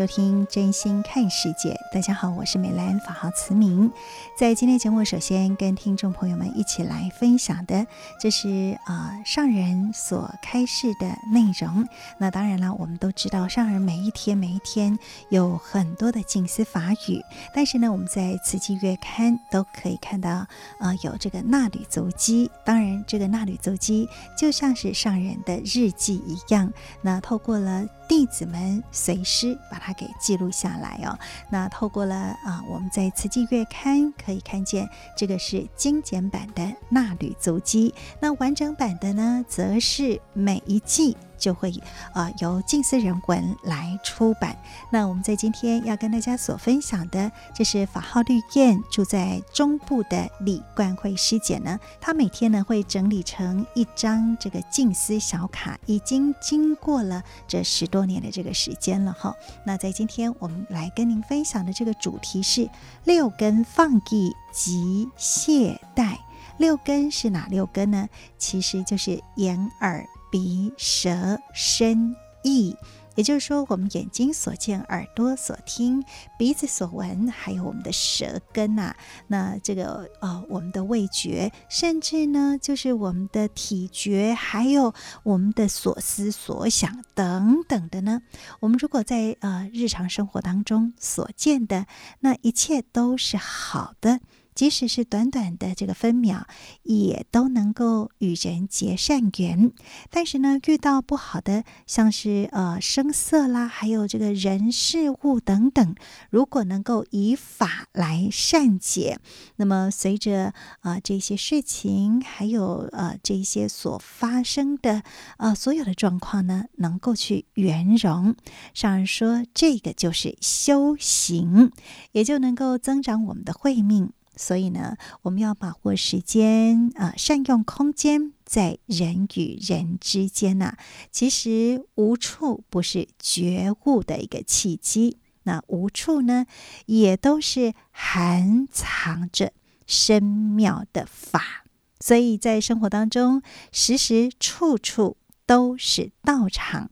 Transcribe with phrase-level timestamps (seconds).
[0.00, 1.74] 收听《真心看世界》。
[1.94, 3.92] 大家好，我是美兰，法号慈明。
[4.34, 7.86] 在今天节目，首先跟听众朋友们一起来分享的，
[8.18, 11.86] 这是啊、呃、上人所开示的内容。
[12.16, 17.22] 那当然了，我们都知道上人每一天每一天有很多的静思法语，
[17.54, 20.46] 但是呢，我们在慈济月刊都可以看到，
[20.78, 22.50] 呃，有这个纳履足迹。
[22.64, 26.72] 当然，这个纳履足迹就像是上人的日记一样。
[27.02, 27.86] 那透过了。
[28.10, 31.16] 弟子们随师把它给记录下来哦。
[31.48, 37.94] 那透过了啊，我们在慈济月刊可以看见，这个是精简版的纳履足迹。
[38.18, 41.16] 那完整版的呢，则是每一季。
[41.40, 41.72] 就会
[42.14, 44.56] 呃由静思人文来出版。
[44.90, 59.34] 那我们在今天要跟大家所分享的，这是法号绿燕住在中部的李冠慧师姐呢，她每天呢会整理成一张这个静思小卡，已经经过了这十多年的这个时间了哈。
[59.64, 62.68] 那在今天我们来跟您分享的这个主题是
[63.04, 66.18] 六根放逸及懈怠。
[66.58, 68.06] 六根是哪六根呢？
[68.36, 70.06] 其实就是眼耳。
[70.30, 72.76] 鼻、舌、身、意，
[73.16, 76.02] 也就是说，我们眼睛所见、耳朵所听、
[76.38, 78.96] 鼻子所闻，还有我们的舌根呐、啊。
[79.26, 88.22] 那这个呃，我们的味觉，甚至呢，就是我们的体觉，还有我们的所思所想等等的呢。
[88.60, 91.86] 我们如果在呃日常生活当中所见的，
[92.20, 94.20] 那一切都是好的。
[94.54, 96.46] 即使是短短的这个分秒，
[96.82, 99.72] 也都能够与人结善缘。
[100.10, 105.94] 但是呢，遇到不好的，像是呃声色啦，还有这个人事物等等，
[106.30, 109.18] 如果能够以法来善解，
[109.56, 115.02] 那么随着啊、呃、这些事情，还有呃这些所发生的
[115.38, 118.34] 呃所有的状况呢，能够去圆融。
[118.74, 121.70] 上人说，这个就是修行，
[122.12, 124.12] 也就能够增长我们的慧命。
[124.40, 130.78] 所以呢，我们要把握时间啊、善用空间，在人与人之间呐、
[131.12, 136.46] 其实无处不是觉悟的一个契机，那无处呢，
[136.86, 139.52] 也都是含藏着
[139.86, 141.66] 深妙的法。
[142.00, 146.90] 所以在生活当中，时时处处都是道场。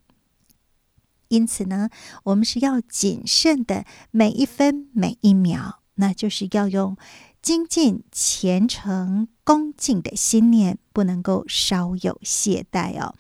[1.29, 1.89] 因此呢，
[2.25, 6.95] 我们是要谨慎的每一分每一秒，那就是要用。
[7.41, 13.15] 精进、虔诚、恭敬的心念不能够稍有懈怠哦。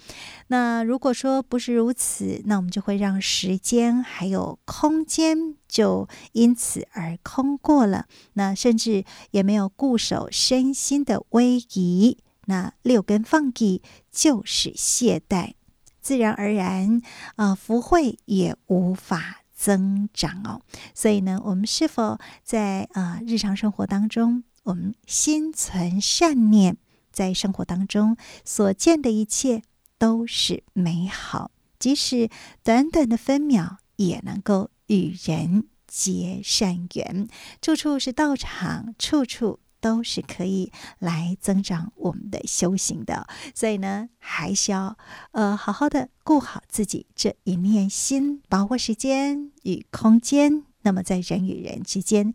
[0.48, 8.06] 那如果说不是如此，那我们就会让时间还有空间就因此而空过了。
[8.34, 12.18] 那甚至也没有固守身心的威仪。
[12.46, 15.52] 那六根放逸就是懈怠，
[16.00, 17.02] 自然而然
[17.36, 19.42] 啊、福慧也无法。
[19.58, 20.62] 增长哦，
[20.94, 26.76] 所以呢，我们是否在啊、日常生活当中，我们心存善念，
[27.10, 29.62] 在生活当中所见的一切
[29.98, 32.30] 都是美好，即使
[32.62, 37.28] 短短的分秒，也能够与人结善缘，
[37.60, 39.58] 处处是道场，处处。
[39.80, 44.96] 都是可以来增长我们的修行的，所以呢，还是要
[45.32, 52.34] 呃好好的顾好自己这一念心，把握时间与空间，那么在人与人之间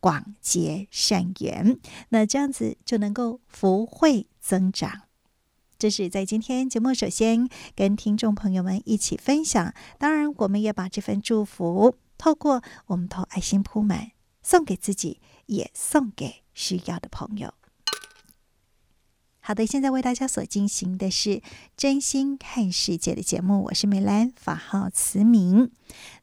[0.00, 1.78] 广结善缘，
[2.10, 5.02] 那这样子就能够福慧增长。
[5.76, 14.12] 这是在今天节目首先跟听众朋友们一起分享，当然我们也把这份祝福透过我们投爱心铺满，
[14.42, 16.43] 送给自己，也送给。
[16.54, 17.52] 需要的朋友，
[19.40, 21.30] 好的，现在为大家所进行的是
[21.76, 25.70] 《真心看世界》的节目，我是美兰，法号慈明。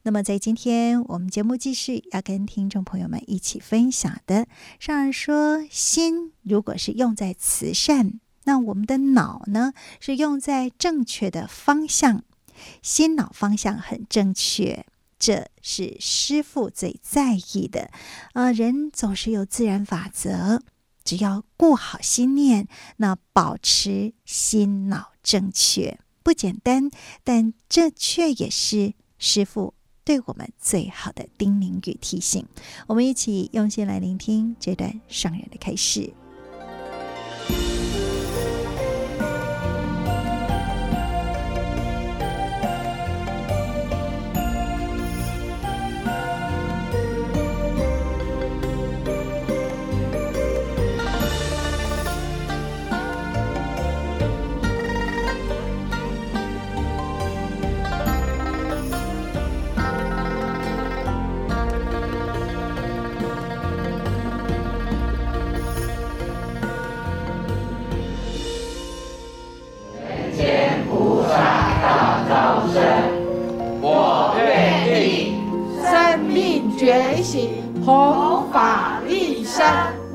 [0.02, 4.48] 那么在今天我们节目继续要跟听众朋友们一起分享的，
[4.80, 12.24] 上人说，心如果是用在慈善，那我们的脑呢是用在正确的方向，
[12.82, 14.84] 心脑方向很正确，
[15.22, 17.92] 这是师傅最在意的。
[18.32, 20.60] 呃，人总是有自然法则。
[21.04, 22.66] 只要顾好心念，
[22.96, 26.90] 那保持心脑正确不简单，
[27.22, 32.44] 但这却也是师傅对我们最好的叮咛与提醒。
[32.88, 35.76] 我们一起用心来聆听这段上人的开
[76.82, 77.50] 学习
[77.84, 79.64] 弘法利生，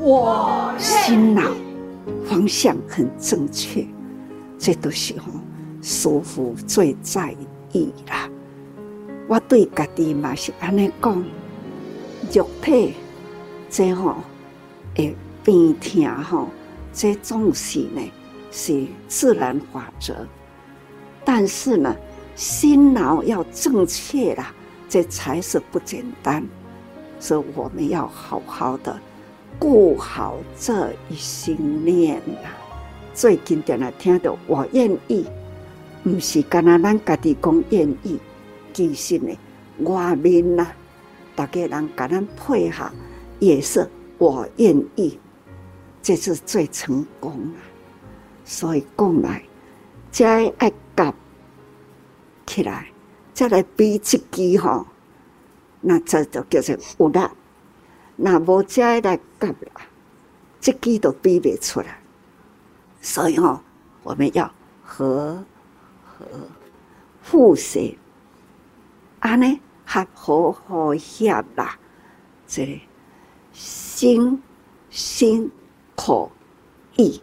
[0.01, 1.43] 我心脑
[2.25, 2.45] 方。
[2.45, 3.87] 向很正确，
[4.59, 5.27] 这都是吼
[5.81, 7.33] 师父最在
[7.71, 8.29] 意啦。
[9.29, 11.23] 我对家己嘛是安尼讲，
[12.33, 12.95] 肉体
[13.69, 14.15] 这吼
[14.93, 15.15] 会
[15.45, 16.49] 病痛吼，
[16.91, 18.01] 这总是呢
[18.51, 20.13] 是自然法则。
[21.23, 21.95] 但是呢，
[22.35, 24.53] 心脑要正确啦，
[24.89, 26.45] 这才是不简单。
[27.19, 28.99] 所以我们要好好的。
[29.59, 32.49] 顾好这一心念呐！
[33.11, 35.25] 最经典的听到我愿意，
[36.03, 38.19] 不是干那咱家己讲愿意，
[38.71, 39.35] 其实呢，
[39.79, 40.67] 外面呐，
[41.35, 42.91] 大家人跟咱配合，
[43.39, 45.17] 也是我愿意，
[46.03, 47.57] 这是最成功啊！
[48.45, 49.41] 所以讲来，
[50.11, 51.11] 再爱夹
[52.45, 52.85] 起来，
[53.33, 54.21] 再来比一支
[54.61, 54.85] 吼，
[55.87, 57.19] 那这就叫做有力。
[58.17, 59.81] 那无遮来夹啦，
[60.59, 62.01] 这支都比不出来。
[63.01, 63.61] 所以哦，
[64.03, 64.51] 我们要
[64.83, 65.45] 和
[66.03, 66.25] 和
[67.23, 67.97] 互协，
[69.19, 71.77] 安尼合和和谐啦。
[72.47, 72.81] 这里
[73.53, 74.41] 心
[74.89, 75.49] 心
[75.95, 76.31] 口
[76.97, 77.21] 意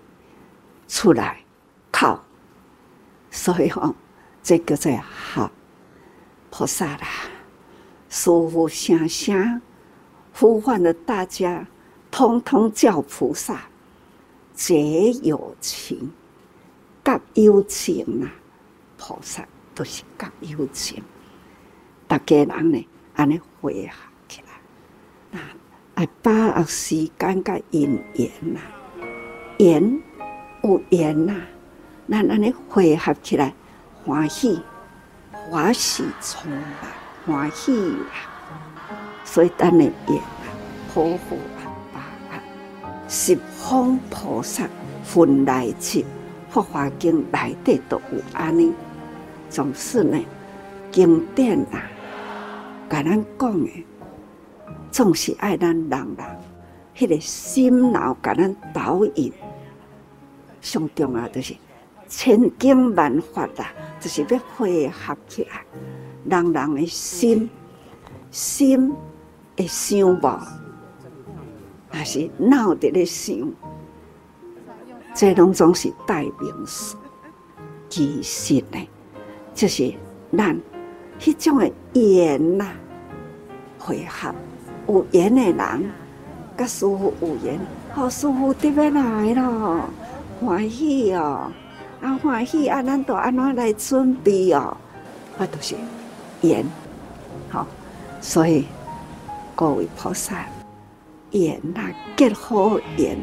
[0.89, 1.45] 出来
[1.93, 2.25] 靠，
[3.31, 3.95] 所以哦，
[4.43, 5.51] 这个在好
[6.51, 7.09] 菩萨啦，
[8.15, 9.61] 舒服想想。
[10.33, 11.67] 呼唤了大家，
[12.13, 13.63] 通通叫菩萨
[14.55, 16.13] 结有情，
[17.05, 18.31] 夹有情啊！
[18.97, 19.45] 菩萨
[19.75, 21.03] 都是夹有情，
[22.07, 23.97] 大家人呢，安尼汇合
[24.29, 25.43] 起来，啊，
[25.97, 28.61] 爱把握时间甲因缘呐，
[29.59, 30.03] 缘
[30.63, 31.35] 有缘呐，
[32.09, 33.53] 咱安尼汇合起来，
[34.05, 34.61] 欢喜
[35.51, 36.63] 欢喜充满
[37.26, 38.31] 欢喜啦。
[39.25, 40.47] 所以，咱的愿啊，
[40.94, 41.61] 好好啊，
[41.93, 42.00] 把
[42.37, 42.43] 啊，
[43.09, 44.69] 十方菩萨
[45.03, 46.05] 分来去，
[46.50, 48.73] 法华经内底都有安尼，
[49.49, 50.19] 总是呢，
[50.93, 51.82] 经典啊，
[52.89, 53.87] 甲咱讲的，
[54.91, 56.17] 总是爱咱人人，
[56.94, 59.32] 迄个心脑甲咱导引，
[60.60, 61.55] 上重要就是
[62.06, 65.63] 千经万法啦，就是要汇合起来，
[66.25, 67.49] 人人的心，
[68.31, 68.93] 心。
[69.57, 70.41] 会想无，
[71.89, 73.37] 还是闹得咧想，
[75.15, 76.97] 这拢总是代名词。
[77.89, 78.89] 其实呢，
[79.55, 79.95] 就是
[80.37, 80.61] 咱
[81.21, 82.67] 迄种的缘呐，
[83.79, 84.35] 会合
[84.89, 85.93] 有缘的人，
[86.57, 87.61] 甲师傅有缘，
[87.93, 89.83] 好师傅得要来咯，
[90.41, 91.49] 欢喜哦，
[92.03, 94.77] 啊欢喜啊，咱都安怎来准备哦，
[95.39, 95.77] 啊都是
[96.48, 96.65] 缘，
[97.51, 97.67] 好，
[98.20, 98.65] 所以。
[99.56, 100.46] 各位菩萨，
[101.31, 101.82] 缘呐
[102.17, 103.17] 结好缘，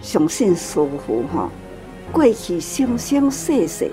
[0.00, 1.50] 相信师父吼，
[2.10, 3.88] 过去生生世世，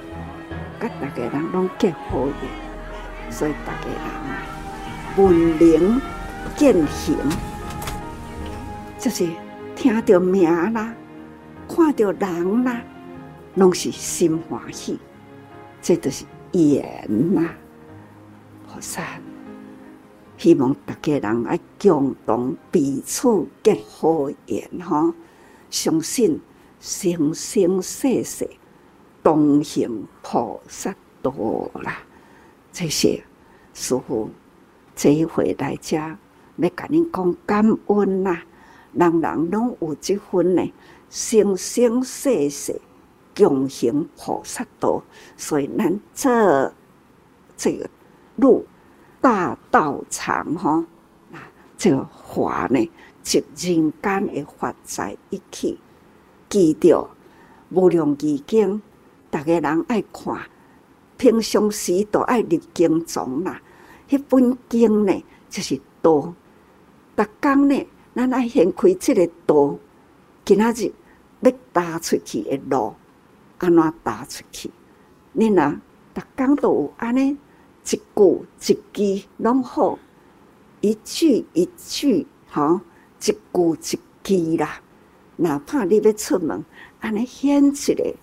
[0.79, 3.97] 甲大家人拢结好缘，所以大家人
[4.31, 4.41] 啊，
[5.15, 6.01] 文明
[6.55, 7.15] 践行，
[8.97, 9.27] 就是
[9.75, 10.91] 听到名啦，
[11.67, 12.81] 看到人啦，
[13.53, 14.97] 拢是心欢喜，
[15.83, 16.83] 这就是缘
[17.35, 17.47] 呐，
[20.37, 25.13] 希望大家人爱共同彼此结好缘哈，
[25.69, 26.39] 相信
[26.79, 28.49] 生生世世
[29.21, 31.33] 同行菩萨道
[31.73, 31.99] 啦。
[32.71, 33.21] 这些
[33.73, 34.29] 师父
[34.95, 38.43] 这一回来遮，要甲恁讲感恩啦，
[38.93, 40.73] 人人拢有这份呢，
[41.09, 42.79] 生生世世
[43.35, 45.03] 共行菩萨道，
[45.35, 46.73] 所以咱这
[47.57, 47.89] 这个
[48.39, 48.65] 路
[49.21, 50.85] 大道长哈，
[51.33, 51.37] 啊，
[51.77, 52.91] 这个法呢，
[53.21, 55.77] 即人间的法在一起，
[56.49, 57.09] 记着
[57.69, 58.81] 无量义经，
[59.31, 60.37] 逐个人爱看。
[61.17, 63.61] 平常时都爱入经藏啦，
[64.07, 66.33] 迄本经呢就是道。
[67.17, 69.77] 逐工呢，咱爱掀开即个道，
[70.45, 70.93] 今仔日
[71.41, 72.93] 要踏出去的路，
[73.57, 74.71] 安怎踏出去？
[75.33, 75.75] 你若
[76.15, 77.37] 逐工都有安尼
[77.91, 79.97] 一句一句拢好，
[80.81, 82.81] 一句一句吼，
[83.19, 84.79] 一句一句啦。
[85.37, 86.63] 哪怕你要出门，
[86.99, 88.13] 安尼显出来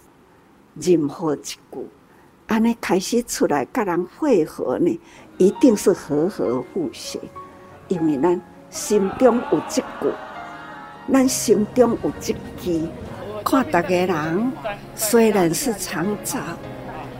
[0.75, 1.59] 任何一句。
[2.47, 5.01] 安尼开始出来，甲人汇合呢，
[5.37, 7.19] 一定是和和互协，
[7.89, 10.13] 因为咱心中有这句，
[11.13, 12.87] 咱心中有这句，
[13.45, 14.53] 看大家人
[14.95, 16.39] 虽然是长照，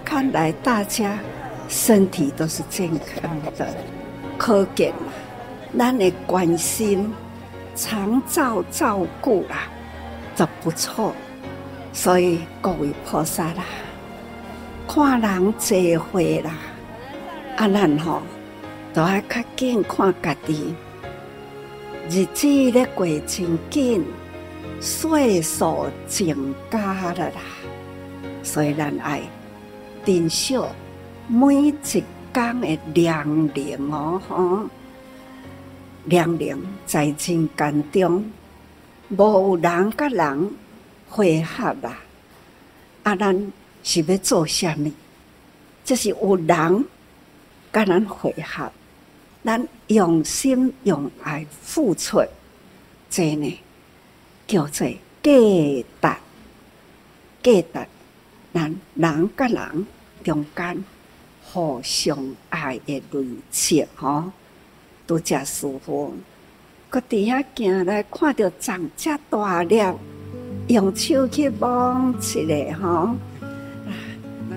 [0.05, 1.19] 看来大家
[1.69, 3.67] 身体都是健康的，
[4.39, 4.93] 可见
[5.77, 7.13] 咱的关心、
[7.75, 9.69] 常照照顾啦，
[10.37, 11.13] 都不错，
[11.93, 13.65] 所以各位菩萨啦。
[14.89, 16.53] 看人济会啦，
[17.57, 18.23] 啊，咱吼
[18.95, 20.75] 都爱较紧看家己，
[22.09, 24.05] 日子咧过真紧，
[24.81, 27.43] 岁数增加了啦，
[28.43, 29.21] 所以咱爱
[30.05, 30.57] 珍惜
[31.29, 34.69] 每一天的年龄哦，吼，
[36.05, 36.57] 年龄
[36.87, 37.15] 在人
[37.57, 38.31] 间中，
[39.09, 40.51] 无人甲人
[41.09, 41.99] 会合啦，
[43.03, 43.53] 啊，咱。
[43.89, 44.91] 是要做啥物？
[45.85, 46.85] 就是有人
[47.73, 48.69] 甲咱会合，
[49.45, 52.21] 咱用心用爱付出，
[53.09, 53.61] 这呢
[54.49, 55.85] 叫做价值。
[56.03, 57.89] 价值，
[58.53, 59.87] 咱人甲人
[60.25, 60.85] 中间
[61.57, 62.19] 互相
[62.51, 64.25] 爱的累积，吼，
[65.07, 66.13] 拄则师父，
[66.91, 69.83] 搁伫遐行来，看到长遮大粒，
[70.67, 73.17] 用手去摸一下，吼。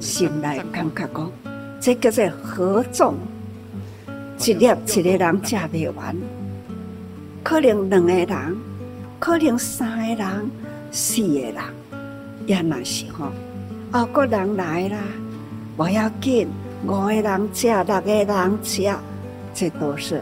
[0.01, 1.31] 心内感觉讲，
[1.79, 3.15] 这叫做何种？
[4.37, 6.13] 一粒一个人食不完，
[7.41, 8.57] 可能两个人，
[9.19, 10.51] 可能三个人，
[10.91, 11.55] 四个人，
[12.45, 13.31] 也那是吼，
[13.93, 14.97] 哦，个人来啦，
[15.77, 16.45] 不要紧，
[16.85, 18.95] 五个人食，六个人食，
[19.53, 20.21] 这都是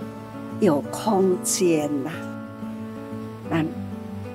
[0.60, 2.12] 有空间呐，
[3.50, 3.66] 咱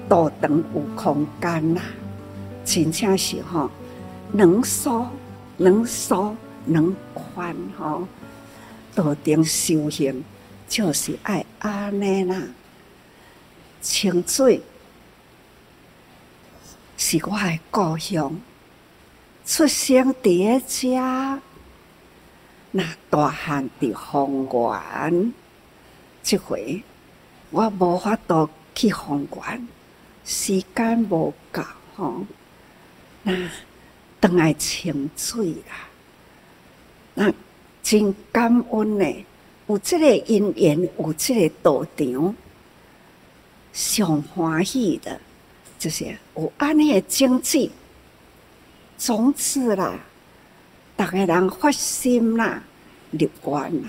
[0.09, 1.81] 多等有空间呐，
[2.65, 3.71] 真正是吼，
[4.33, 5.09] 能说。
[5.59, 8.09] 能疏能宽吼，
[8.95, 10.25] 道定修行
[10.67, 12.43] 就是爱安尼啦。
[13.81, 14.63] 清水
[16.97, 18.35] 是我的故乡，
[19.45, 21.43] 出生伫个遮，
[22.73, 25.33] 那大汉伫丰原，
[26.23, 26.83] 这回
[27.51, 29.69] 我无法度去丰原，
[30.25, 31.63] 时间无够
[31.95, 32.27] 吼，
[33.23, 33.33] 那。
[34.23, 35.89] 当爱清水啦，
[37.15, 37.35] 那
[37.83, 39.27] 真感恩呢。
[39.67, 42.33] 有这个因缘，有这个道场，
[43.73, 45.21] 上欢喜的，
[45.77, 47.73] 就是有安尼的经济，
[48.97, 49.99] 从此啦，
[51.05, 52.63] 逐个人发心啦，
[53.11, 53.89] 立愿啦，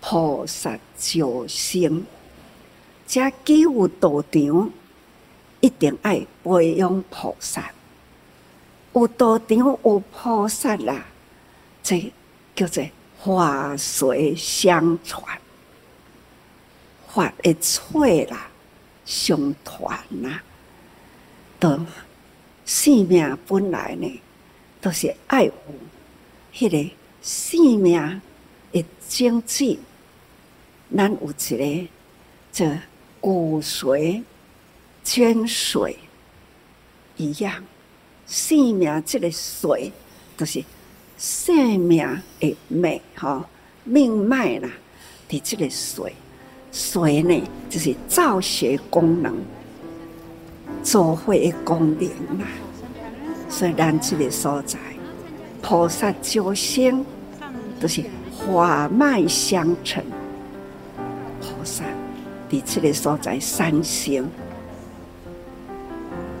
[0.00, 2.04] 菩萨救生，
[3.08, 4.70] 这既有道场，
[5.60, 7.72] 一定爱培养菩萨。
[8.92, 11.06] 有道场有菩萨啦，
[11.82, 12.12] 这
[12.54, 12.84] 叫做
[13.20, 15.40] 法随相传，
[17.08, 18.48] 法的脆啦，
[19.04, 20.40] 相传啦。
[21.58, 21.84] 都
[22.64, 24.20] 生命本来呢，
[24.80, 25.52] 都是爱有
[26.58, 26.90] 迄个
[27.22, 28.20] 生命
[28.72, 29.78] 的经济，
[30.96, 31.88] 咱有一个
[32.50, 32.76] 这
[33.20, 34.24] 骨髓、
[35.04, 35.94] 精髓
[37.16, 37.62] 一样。
[38.26, 39.92] 生命这个髓，
[40.36, 40.64] 就是
[41.16, 42.04] 生命
[42.40, 43.44] 的脉，吼
[43.84, 44.68] 命脉啦。
[45.28, 46.10] 伫这个髓，
[46.72, 49.32] 髓呢就是造血功能、
[50.82, 52.08] 造血的功能
[52.40, 52.48] 啦。
[53.48, 54.76] 所以咱这个所在，
[55.62, 57.04] 菩萨救生，
[57.80, 58.04] 都是
[58.46, 60.02] 法脉相承。
[61.40, 61.84] 菩萨
[62.48, 64.28] 伫这个所在，三星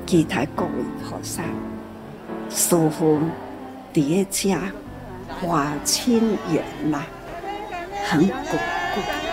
[0.06, 0.70] 期待各位
[1.04, 1.42] 菩萨
[2.48, 3.18] 师父
[3.92, 4.60] 叠加
[5.28, 7.02] 华清源呐，
[8.06, 9.27] 很巩固。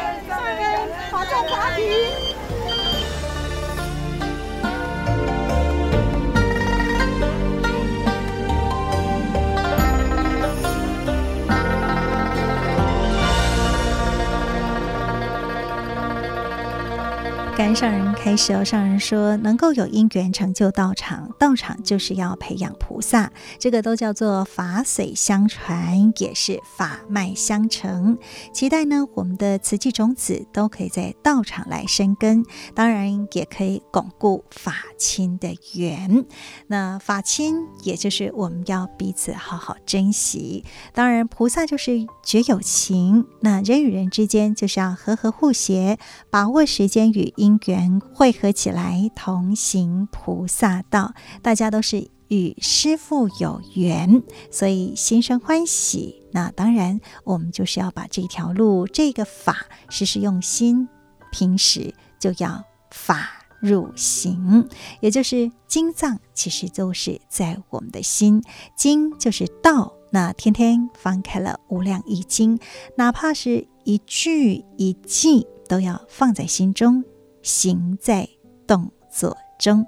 [17.74, 28.18] 上人开始哦，上人说，能够有因缘成就道场，道场就是要培养菩萨，这个都叫做法髓相传，也是法脉相承。
[28.54, 36.26] 期待呢，我们的慈济种子都可以在道场来生根，当然也可以巩固法亲的缘。
[36.68, 40.66] 那法亲，也就是我们要彼此好好珍惜。
[40.94, 45.98] 当然，菩萨就是觉有情，那人与人之间就是要和和互协，
[46.30, 51.14] 把握时间与因缘汇合起来，同行菩萨道。
[51.42, 56.24] 大家都是与师父有缘，所以心生欢喜。
[56.32, 60.88] 那当然，我们就是要把这条路、这个法，时时用心。
[61.32, 63.28] 平时就要法
[63.60, 64.70] 入行，
[65.02, 68.42] 也就是经藏，其实就是在我们的心。
[68.78, 72.58] 经就是道，那天天翻开了无量义经，
[72.96, 77.04] 哪怕是一句一记，都要放在心中。
[77.46, 78.28] 行在
[78.66, 79.86] 动作中，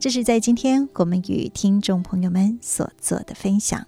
[0.00, 3.86] 这是在今天我们与听众朋友们所做的分享。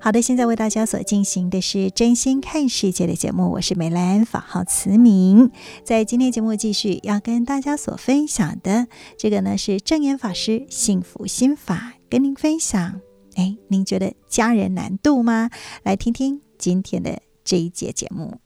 [0.00, 5.50] 好的，现在为大家所进行的是真心看世界的节目，我是美兰，法号慈明。
[5.84, 8.86] 在今天节目继续要跟大家所分享的
[9.18, 13.00] 这个呢，是证言法师幸福心法，跟您分享。
[13.36, 15.50] 哎，您觉得家人难度吗？
[15.82, 18.43] 来听听今天的这一节节目。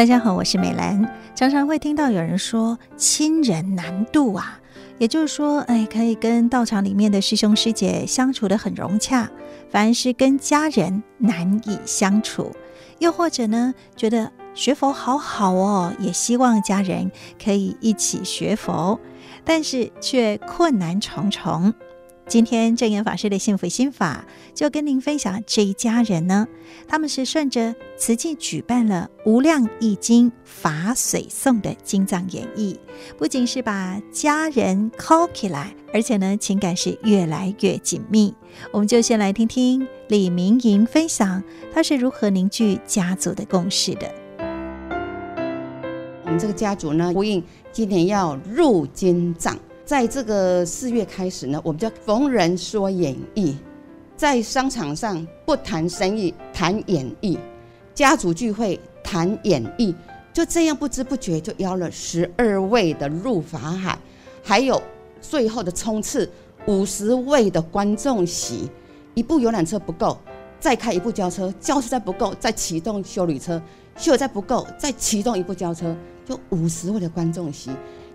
[0.00, 1.14] 大家好，我是美兰。
[1.34, 4.58] 常常会听到有人说亲人难度啊，
[4.96, 9.28] 也就是说，哎，可以跟道场里面的师兄师姐相处得很融洽，
[9.68, 12.50] 反而是跟家人难以相处。
[12.98, 18.98] 又或者呢，觉得学佛好好哦，也希望家人可以一起学佛，
[19.44, 21.74] 但是却困难重重。
[22.30, 26.46] 今天证严法师的幸福心法，就跟您分享这一家人呢，
[26.86, 32.76] 他们是顺着慈济举办了《无量义经法水颂》的经藏演绎，
[33.18, 38.32] 不仅是把家人 call 起来，而且呢，情感是越来越紧密。
[38.70, 41.42] 我们就先来听听李明莹分享，
[41.74, 44.08] 他是如何凝聚家族的共识的。
[46.22, 49.58] 我们这个家族呢，呼应今年要入金藏。
[49.90, 53.56] 在这个四月开始呢，我们就逢人说演绎，
[54.16, 57.36] 在商场上不谈生意，谈演绎；
[57.92, 59.92] 家族聚会谈演绎，
[60.32, 63.98] 就这样不知不觉就邀了十二位的入法海，
[64.44, 64.80] 还有
[65.20, 66.30] 最后的冲刺
[66.66, 68.70] 五十位的观众席。
[69.14, 70.16] 一部游览车不够，
[70.60, 73.60] 再开一部轿车，轿车再不够，再启动休旅车，
[73.96, 75.92] 休旅再不够，再启动一部轿车，
[76.24, 77.72] 就五十位的观众席。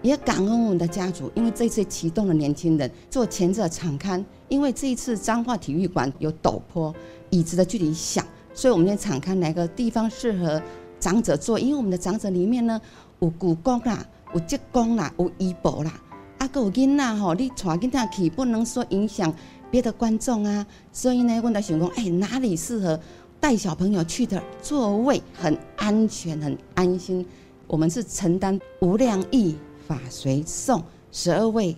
[0.09, 6.93] 也感恩我们的家族，因为这次启动了年轻人做前者场刊，因为这一次彰化体育馆有陡坡，
[7.31, 10.61] 椅子的距离小，所以我们在场刊哪个地方适合
[10.99, 11.59] 长者坐？
[11.59, 12.79] 因为我们的长者里面呢，
[13.19, 15.99] 有姑公啦，有舅公啦，有姨婆啦，
[16.37, 19.33] 啊，个有囡仔吼，你带囡仔去，不能说影响
[19.71, 20.65] 别的观众啊。
[20.91, 22.99] 所以呢，我在想讲，哎，哪里适合
[23.39, 27.25] 带小朋友去的座位很安全、很安心？
[27.67, 29.55] 我们是承担无量义。
[29.87, 31.75] 法随送十二位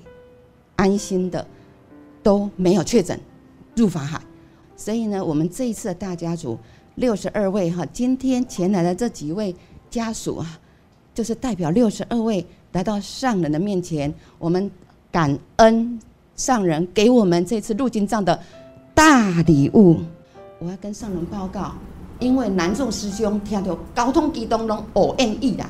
[0.75, 1.45] 安心的
[2.23, 3.19] 都没有确诊
[3.75, 4.21] 入法海，
[4.75, 6.57] 所以呢，我们这一次的大家族
[6.95, 9.55] 六十二位哈，今天前来的这几位
[9.89, 10.59] 家属啊，
[11.13, 14.69] 就是代表六十二位来到上人的面前，我们
[15.11, 15.99] 感恩
[16.35, 18.39] 上人给我们这次入经藏的
[18.93, 19.99] 大礼物。
[20.59, 21.73] 我要跟上人报告，
[22.19, 25.69] 因为南众师兄听到交通机动拢无愿意啦。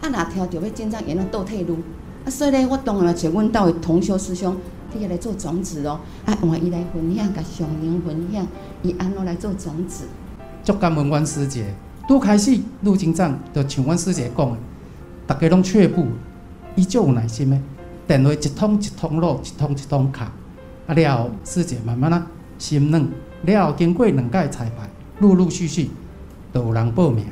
[0.00, 1.76] 啊，若听到要经藏，也能倒退路。
[2.24, 4.56] 啊，所以呢，我当然找阮兜的同修师兄，
[4.92, 6.00] 替伊来做种子哦。
[6.24, 8.46] 啊，换伊来分享，甲上人分享，
[8.82, 10.04] 伊安怎来做种子。
[10.64, 11.74] 足感恩阮师姐，
[12.08, 14.56] 拄开始入经藏，就像阮师姐讲的，
[15.26, 16.06] 大家拢却步，
[16.76, 17.58] 伊足有耐心的，
[18.06, 20.32] 电话一通一通落，一通一通卡。
[20.86, 22.26] 啊了后，师姐慢慢啊
[22.58, 23.06] 心软，
[23.42, 24.88] 了后经过两届彩排，
[25.20, 25.90] 陆陆续续
[26.52, 27.24] 都有人报名。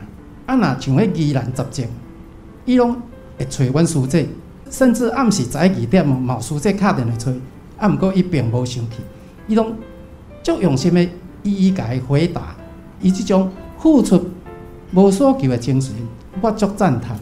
[0.46, 1.87] 啊，若像迄宜兰十众。
[2.68, 2.94] 伊拢
[3.38, 4.28] 会找阮师姐，
[4.70, 7.33] 甚至暗时十一二点，毛师姐敲电话催。
[7.78, 8.98] 啊，毋过伊并无生气，
[9.46, 9.74] 伊拢
[10.42, 11.02] 足用心的
[11.42, 12.54] 一一甲伊回答。
[13.00, 14.22] 伊即种付出
[14.92, 15.94] 无所求的精神，
[16.42, 17.16] 我足赞叹。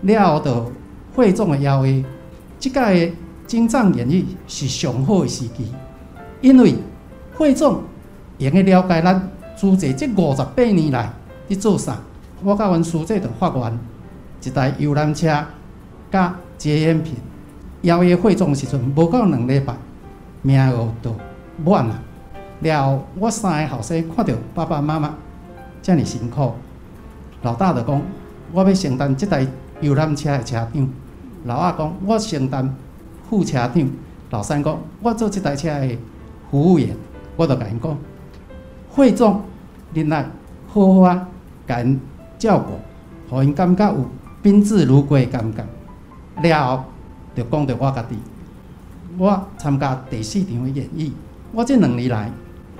[0.00, 0.72] 了后就
[1.14, 2.02] 会众的邀约，
[2.58, 3.12] 即届
[3.46, 5.70] 金藏演绎是上好的时机，
[6.40, 6.76] 因为
[7.34, 7.82] 会众
[8.40, 11.12] 会去了解咱自这这五十八年来
[11.50, 12.00] 伫做啥。
[12.42, 13.78] 我甲阮师姐就发愿，
[14.42, 15.44] 一台游览车
[16.10, 17.14] 甲接烟品
[17.82, 19.74] 邀约会众时阵，无够两礼拜，
[20.42, 21.14] 名额就
[21.64, 22.02] 满了。
[22.60, 25.14] 了后，我三个后生看到爸爸妈妈
[25.80, 26.52] 遮尔辛苦，
[27.42, 28.02] 老大就讲，
[28.52, 29.46] 我要承担这台
[29.80, 30.86] 游览车的车长；
[31.44, 32.74] 老二讲，我承担
[33.28, 33.86] 副车长；
[34.30, 35.98] 老三讲，我做这台车的
[36.50, 36.96] 服务员。
[37.34, 37.96] 我就甲因讲，
[38.90, 39.40] 会众
[39.94, 40.26] 恁来
[40.68, 41.28] 好好啊，
[41.66, 41.98] 甲因
[42.38, 42.78] 照顾，
[43.34, 44.06] 互因感觉有
[44.42, 45.64] 宾至如归的感觉。
[46.42, 46.84] 了后，
[47.36, 48.16] 就讲到我家己，
[49.16, 51.10] 我参加第四场的演绎，
[51.52, 52.30] 我这两年来。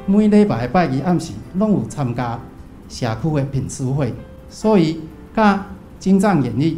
[0.05, 2.37] 每礼拜拜二暗时，拢有参加
[2.89, 4.13] 社区的品书会，
[4.49, 5.01] 所以
[5.33, 5.65] 甲
[6.01, 6.77] 精湛演绎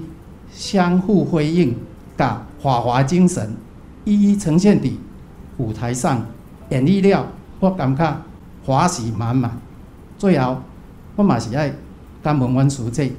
[0.52, 1.74] 相互辉映，
[2.18, 3.56] 甲华华精神
[4.04, 4.92] 一一呈现伫
[5.56, 6.20] 舞台上
[6.68, 7.26] 演绎了，
[7.60, 8.16] 我感觉
[8.66, 9.50] 华喜满满。
[10.18, 10.58] 最后，
[11.16, 11.72] 我嘛是爱
[12.22, 13.14] 感恩阮书记，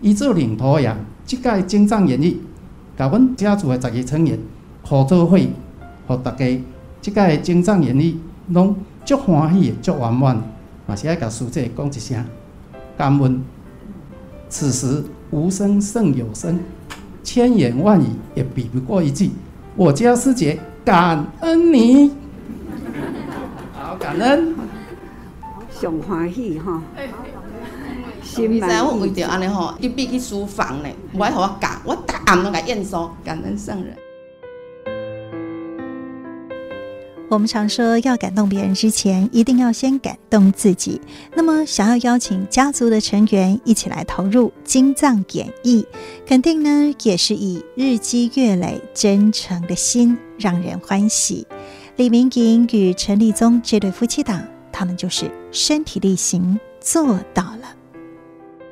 [0.00, 2.36] 伊做领头羊，即届精湛演绎，
[2.96, 4.38] 甲阮家族的十二成员
[4.84, 5.50] 合作会，
[6.06, 6.60] 互大家
[7.00, 8.14] 即届精湛演绎
[8.48, 8.76] 拢。
[9.04, 10.36] 足欢喜，足圆满，
[10.86, 12.22] 嘛是爱甲师姐讲一声
[12.94, 13.42] 感恩。
[14.50, 16.60] 此时无声胜有声，
[17.22, 19.30] 千言万语也比不过一句。
[19.76, 22.12] 我家师姐感恩你，
[23.72, 24.54] 好感恩，
[25.70, 26.82] 上欢喜哈。
[28.28, 28.86] 心满意足。
[28.88, 33.96] 我为着安尼吼，一闭去书房呢，无爱互我教，我逐暗拢甲验收感恩圣人。
[37.30, 40.98] 我们常说，要感动别人之前，一定要先感动自己。
[41.34, 45.84] 那么，想要邀请家族的成员一起来投入精藏演绎，
[46.26, 51.46] 肯定呢也是以日积月累、真诚的心，让人欢喜。
[51.96, 57.77] 李明莹与陈立宗这对夫妻档，他们就是身体力行做到了。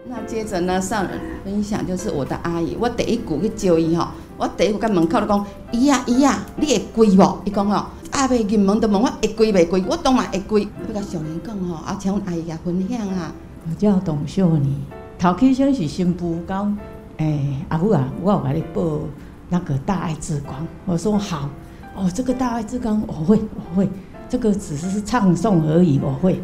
[0.09, 1.07] 那接着呢，上
[1.45, 7.39] 分享就是我的阿姨，我第一句去招伊吼，我第一句在门口就讲：姨呀姨呀，你会跪无？
[7.45, 7.87] 伊讲吼。
[8.13, 10.63] 阿伯进门就问我会跪未跪，我当然会跪。
[10.89, 13.33] 要甲上人讲吼，啊，请阿姨甲分享啊。
[13.69, 14.79] 我叫董秀妮，
[15.19, 16.79] 头起先是新妇讲，
[17.17, 19.01] 诶、阿母啊，我有甲你报
[19.49, 20.67] 那个大爱之光。
[20.87, 21.51] 我说好，
[21.97, 23.89] 哦，这个大爱之光我会，我会，
[24.29, 26.41] 这个只是唱诵而已，我会。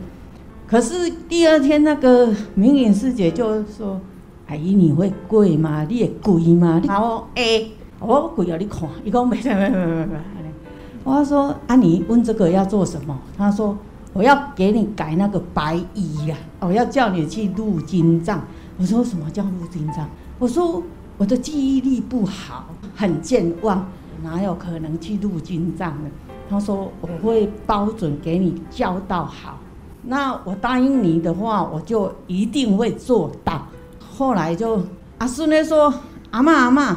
[0.72, 4.00] 可是第二天那个明影师姐就说
[4.48, 5.84] ：“阿姨，你会跪吗？
[5.86, 10.16] 你会跪吗？”然后诶，我跪了，你看，伊讲没没没没没没。
[11.04, 13.76] 我说：“啊，你问这个要做什么？”他说
[14.14, 18.42] ：“我要给你改那个白衣呀，我要叫你去入金藏。”
[18.80, 20.08] 我说：“什么叫入金藏？”
[20.40, 20.82] 我说
[21.18, 22.64] ：“我的记忆力不好，
[22.96, 23.86] 很健忘，
[24.22, 26.08] 哪有可能去入金藏呢？”
[26.48, 29.58] 他说：“我会包准给你教到好。
[30.02, 33.66] 那我答应你的话，我就一定会做到。”
[34.14, 34.82] 后来就
[35.18, 35.92] 阿孙呢说
[36.30, 36.96] ：“阿嬷阿嬷，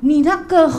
[0.00, 0.70] 你那个。”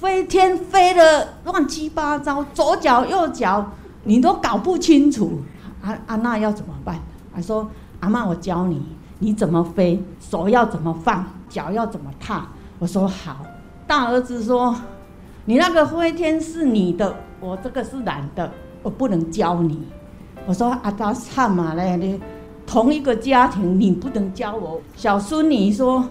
[0.00, 3.70] 飞天飞的乱七八糟，左脚右脚
[4.04, 5.42] 你都搞不清楚，
[5.82, 6.98] 阿阿，那要怎么办？
[7.34, 7.68] 他说
[8.00, 8.80] ：“阿嬷，我教你，
[9.18, 12.46] 你怎么飞，手要怎么放，脚要怎么踏。”
[12.80, 13.44] 我说：“好。”
[13.86, 14.74] 大儿子说
[15.44, 18.50] ：“你那个飞天是你的，我这个是男的，
[18.82, 19.86] 我不能教你。”
[20.50, 22.20] 我说：“阿达唱嘛嘞，你
[22.66, 26.04] 同一个家庭，你不能教我。”小孙女说。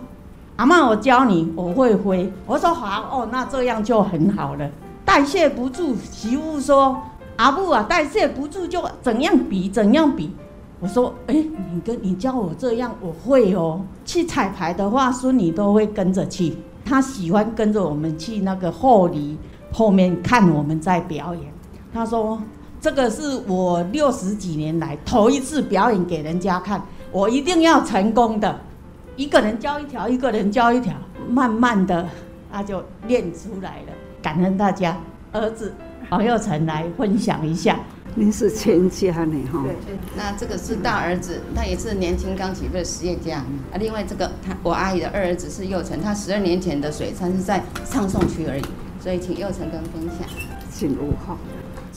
[0.56, 2.32] 阿嬷，我教你，我会飞。
[2.46, 4.70] 我说好哦，那这样就很好了。
[5.04, 6.98] 代谢不住，媳妇说
[7.36, 10.34] ：“阿布啊，代谢不住就怎样比怎样比。”
[10.80, 11.34] 我说：“哎，
[11.74, 13.82] 你跟你教我这样，我会哦。
[14.06, 16.56] 去彩排的话，孙女都会跟着去。
[16.86, 19.38] 她喜欢跟着我们去那个后里
[19.74, 21.44] 后面看我们在表演。
[21.94, 22.42] 她说
[22.82, 28.60] ：“这个是我六十几年来头一次表演给人家看，我一定要成功的。”
[29.18, 30.94] 一个人教一条，一个人教一条，
[31.28, 32.08] 慢慢的
[32.50, 33.94] 他就练出来了。
[34.22, 34.98] 感恩大家，
[35.34, 35.74] 儿子
[36.10, 37.78] 黄佑成来分享一下。
[38.16, 39.62] 您是全家呢哈？
[39.86, 43.40] 对，那这个是大儿子，他也是年轻刚起步的实业家。
[43.40, 48.64] 啊，另外这个他我阿姨的二儿子是佑成，他十二年前的水忏是在唱诵区而已。
[49.02, 50.28] 所以请佑成跟分享。
[50.72, 51.38] 请入哈。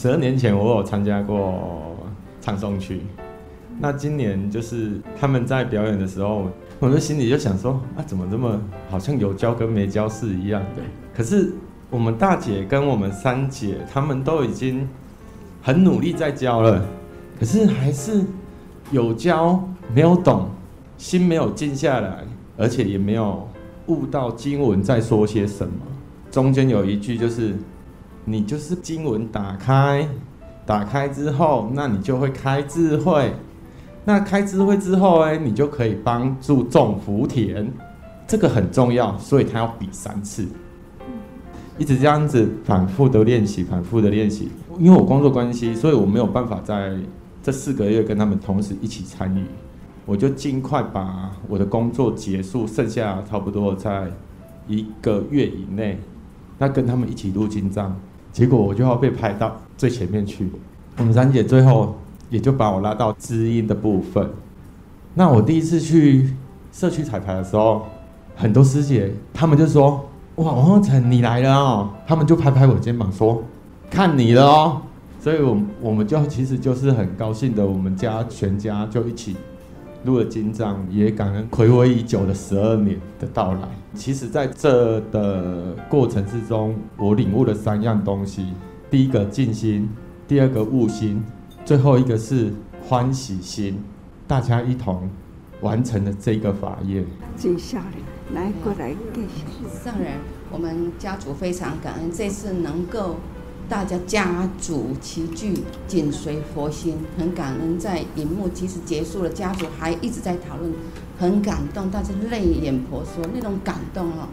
[0.02, 1.96] 十二年前我有参加过
[2.40, 3.02] 唱诵区，
[3.78, 6.50] 那今年就是他们在表演的时候。
[6.80, 8.60] 我的心里就想说啊，怎么这么
[8.90, 10.82] 好像有教跟没教是一样的？
[11.14, 11.52] 可是
[11.88, 14.88] 我们大姐跟我们三姐，她们都已经
[15.62, 16.84] 很努力在教了，
[17.38, 18.24] 可是还是
[18.90, 19.62] 有教
[19.94, 20.48] 没有懂，
[20.98, 22.24] 心没有静下来，
[22.56, 23.48] 而且也没有
[23.86, 25.74] 悟到经文在说些什么。
[26.28, 27.54] 中间有一句就是，
[28.24, 30.08] 你就是经文打开，
[30.64, 33.32] 打开之后，那你就会开智慧。
[34.04, 37.70] 那开智慧之后，哎，你就可以帮助种福田，
[38.26, 40.46] 这个很重要，所以他要比三次，
[41.78, 44.50] 一直这样子反复的练习，反复的练习。
[44.78, 46.96] 因为我工作关系，所以我没有办法在
[47.42, 49.44] 这四个月跟他们同时一起参与，
[50.06, 54.10] 我就尽快把我的工作结束，剩下差不多在
[54.66, 56.00] 一个月以内，
[56.58, 57.96] 那跟他们一起入经藏，
[58.32, 60.50] 结果我就要被排到最前面去。
[60.96, 61.94] 我们三姐最后。
[62.32, 64.26] 也就把我拉到知音的部分。
[65.12, 66.34] 那我第一次去
[66.72, 67.84] 社区彩排的时候，
[68.34, 70.02] 很多师姐他们就说
[70.36, 73.44] ：“哇，王浩成你来了哦！”他们就拍拍我肩膀说
[73.92, 74.80] ：“看你了哦。”
[75.20, 79.36] 所以，我我们就其实就是很高兴的，我们家全家就一起
[80.04, 83.60] 录了金藏，也感恩睽违已久的十二年的到来。
[83.94, 88.46] 其实，在这的过程之中，我领悟了三样东西：
[88.90, 89.88] 第一个静心，
[90.26, 91.22] 第二个悟心。
[91.64, 93.78] 最后一个是欢喜心，
[94.26, 95.08] 大家一同
[95.60, 97.04] 完成了这个法业。
[97.36, 99.44] 接下来，来过来继续。
[99.84, 100.14] 上人，
[100.50, 103.16] 我们家族非常感恩，这次能够
[103.72, 105.54] 大家家族齐聚，
[105.88, 107.78] 紧随佛心，很感恩。
[107.78, 110.70] 在荧幕即使结束了，家族还一直在讨论，
[111.18, 114.28] 很感动，但是泪眼婆娑那种感动哦。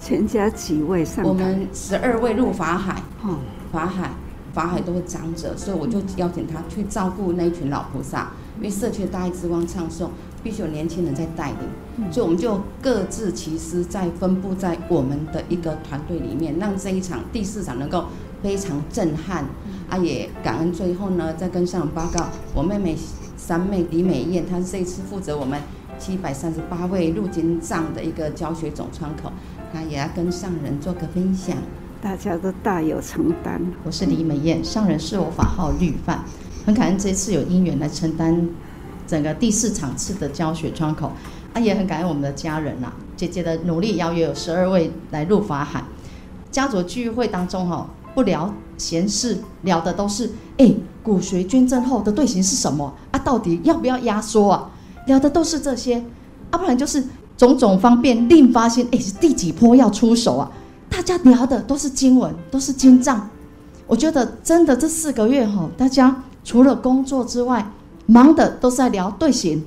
[0.00, 1.22] 全家几位上？
[1.22, 3.36] 我们十二位入法海，哦，
[3.70, 4.10] 法海。
[4.54, 8.32] 法海都会长者，所以我就邀请他去照顾那一群老菩萨。
[8.56, 10.08] 因为社区的大爱之光唱诵，
[10.42, 18.06] 必须有年轻人在带领，所以我们就各自其师，在分布在我们的一个团队里面，让这一场第四场能够
[18.42, 19.44] 非常震撼。
[19.88, 22.96] 啊，也感恩最后呢，再跟上人报告，我妹妹
[23.36, 25.58] 三妹李美燕，她是这一次负责我们
[25.98, 29.32] 七百三十八位入金藏的一个教学总窗口，
[29.72, 31.56] 她也要跟上人做个分享。
[32.02, 33.60] 大家都大有承担。
[33.82, 36.22] 我是李美燕，上人是我法号绿范，
[36.66, 38.48] 很感恩这次有因缘来承担
[39.06, 41.10] 整个第四场次的教学窗口，
[41.54, 45.82] 啊，也很感恩我们的家人呐、啊，姐姐的努力，邀约有十二位来入法海。
[46.50, 53.18] 家族聚会当中哈，不聊闲事，聊的都是哎，骨髓捐赠后的队形是什么啊？
[53.20, 54.68] 到底要不要压缩啊？
[55.06, 56.02] 聊的都是这些，
[56.50, 57.00] 啊，不然就是
[57.36, 60.50] 种种方便，另发现哎，是第几波要出手啊？
[60.90, 63.30] 大家聊的都是经文，都是经藏。
[63.86, 67.70] 我觉得真的这四个月哈，大家除了工作之外，
[68.06, 69.64] 忙的都是在聊队形、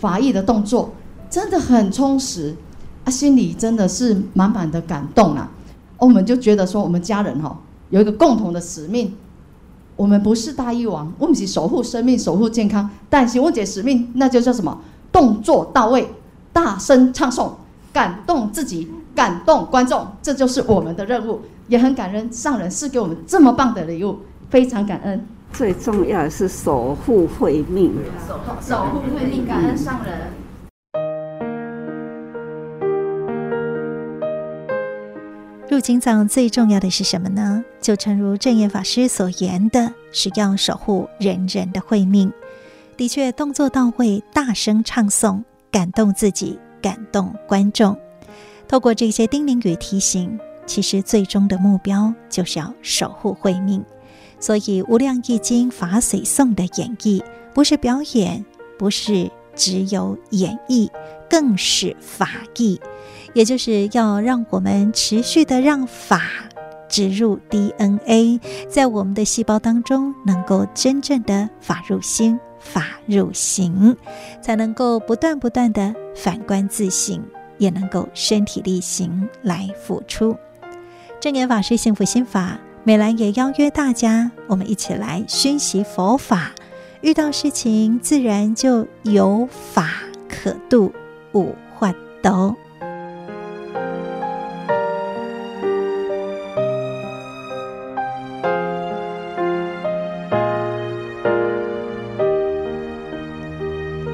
[0.00, 0.90] 法义的动作，
[1.30, 2.56] 真的很充实
[3.04, 5.48] 啊，心里真的是满满的感动啊。
[5.96, 7.56] 我们就觉得说，我们家人哈
[7.90, 9.14] 有一个共同的使命，
[9.96, 14.80] 我们不是大医王，我们是守护生命、守护健康，但是我姐使命那就叫什么？
[15.10, 16.08] 动作到位，
[16.52, 17.50] 大声唱诵。
[17.90, 21.40] 感动自己，感动观众，这就是我们的任务。
[21.68, 24.18] 也很感恩上人赐给我们这么棒的礼物，
[24.50, 25.26] 非常感恩。
[25.52, 27.92] 最重要的是守护慧命，
[28.26, 30.14] 守守护慧命，感恩上人。
[35.70, 37.62] 入经藏最重要的是什么呢？
[37.80, 42.32] 就诚如证严法师所言的，是要守护人人的慧命。
[42.96, 46.58] 的确，动作到位，大声唱诵，感动自己。
[46.80, 47.98] 感动观众，
[48.68, 53.84] 透过这些叮咛与提醒，其实最终的目标就是要守护慧命。
[54.38, 57.20] 所以《无量义经》法髓颂的演绎，
[57.52, 58.46] 不是表演，
[58.78, 60.88] 不是只有演绎，
[61.28, 62.80] 更是法义，
[63.34, 66.22] 也就是要让我们持续的让法
[66.88, 72.38] 植入 DNA，在我们的细胞当中，能够真正的法入心。
[72.60, 73.96] 法入行，
[74.42, 77.22] 才能够不断不断的反观自省，
[77.56, 80.36] 也能够身体力行来付出。
[81.20, 86.50] 正念法师幸福心法，美兰也邀约大家，我们一起来熏习佛法，
[87.00, 89.88] 遇到事情自然就有法
[90.28, 90.92] 可度，
[91.32, 92.56] 无法度。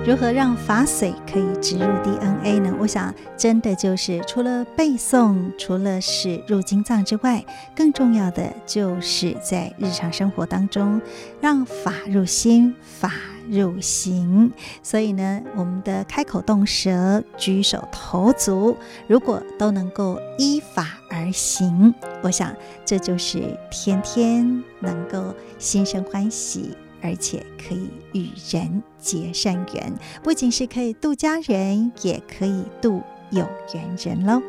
[0.07, 2.77] 如何让法髓可以植入 DNA 呢？
[2.79, 7.43] 我想，真的就是除了背诵，除了是入经藏之外，
[7.75, 11.01] 更重要的就是在日常生活当中，
[11.41, 13.11] 让法入心，法
[13.49, 14.53] 入行。
[14.83, 26.77] 所以呢，我们的开口动舌、举手投足，如果都能够依法而行，我想这就是天天能够心生欢喜。
[27.05, 34.41] 而且可以与人结善缘，不仅是可以度家人，也可以度有缘人喽。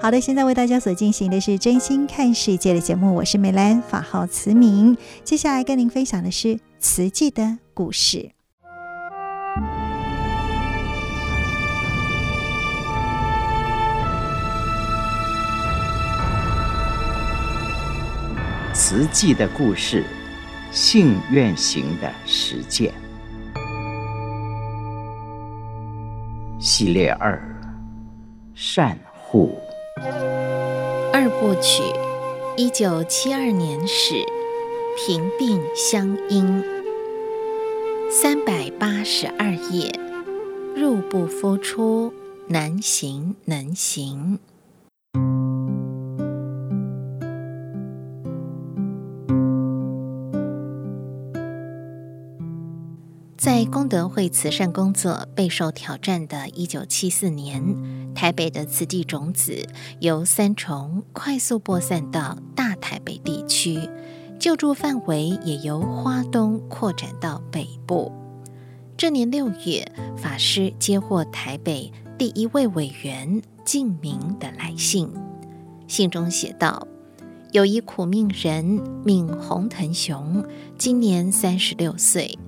[0.00, 4.96] 好的，现在为大家所进行的是真心看世界的节目，我是美兰，法号慈明。
[5.22, 8.30] 接下来跟您分享的是慈济的故事。
[18.72, 20.06] 慈济的故事，
[20.80, 22.94] 性愿行的实践
[26.60, 27.42] 系列二：
[28.54, 29.58] 善护。
[31.12, 31.82] 二部曲，
[32.56, 34.24] 一九七二年始，
[34.96, 36.62] 平病相因，
[38.08, 39.90] 三百八十二页，
[40.76, 42.14] 入不敷出，
[42.46, 44.38] 难行能行。
[53.48, 59.66] 在功德会慈善工作备受挑战的一九七四年，台北的慈济种子
[60.00, 63.88] 由三重快速播散到大台北地区，
[64.38, 68.12] 救助范围也由花东扩展到北部。
[68.98, 75.10] 这年六月，法师接获台北第一位委员静明的来信，
[75.86, 76.86] 信中写道
[77.52, 78.62] ：“有一苦命人，
[79.06, 80.44] 名洪腾雄，
[80.76, 82.38] 今年三十六岁。”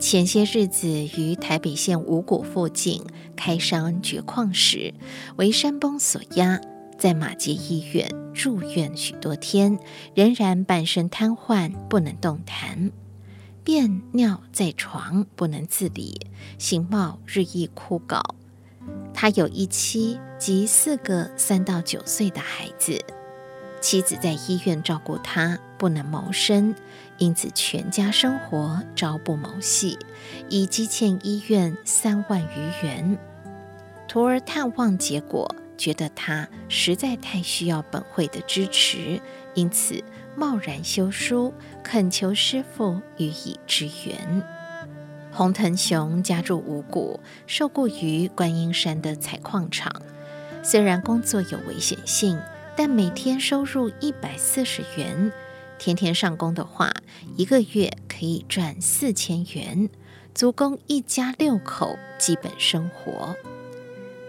[0.00, 3.04] 前些日子于台北县五股附近
[3.36, 4.94] 开山掘矿时，
[5.36, 6.58] 为山崩所压，
[6.98, 9.78] 在马偕医院住院许多天，
[10.14, 12.90] 仍然半身瘫痪，不能动弹，
[13.62, 18.22] 便尿在床，不能自理，形貌日益枯槁。
[19.12, 22.98] 他有一妻及四个三到九岁的孩子，
[23.82, 26.74] 妻子在医院照顾他，不能谋生。
[27.20, 29.98] 因此，全家生活朝不保夕，
[30.48, 33.18] 已积欠医院三万余元。
[34.08, 39.20] 徒儿探望结果，觉得他实在太需要本会的支持，
[39.54, 40.02] 因此
[40.34, 41.52] 贸然修书，
[41.82, 44.42] 恳求师父予以支援。
[45.30, 49.92] 洪腾雄家住五股，受雇于观音山的采矿场，
[50.62, 52.40] 虽然工作有危险性，
[52.74, 55.30] 但每天收入一百四十元。
[55.80, 56.92] 天天上工的话，
[57.38, 59.88] 一个月可以赚四千元，
[60.34, 63.34] 足供一家六口基本生活。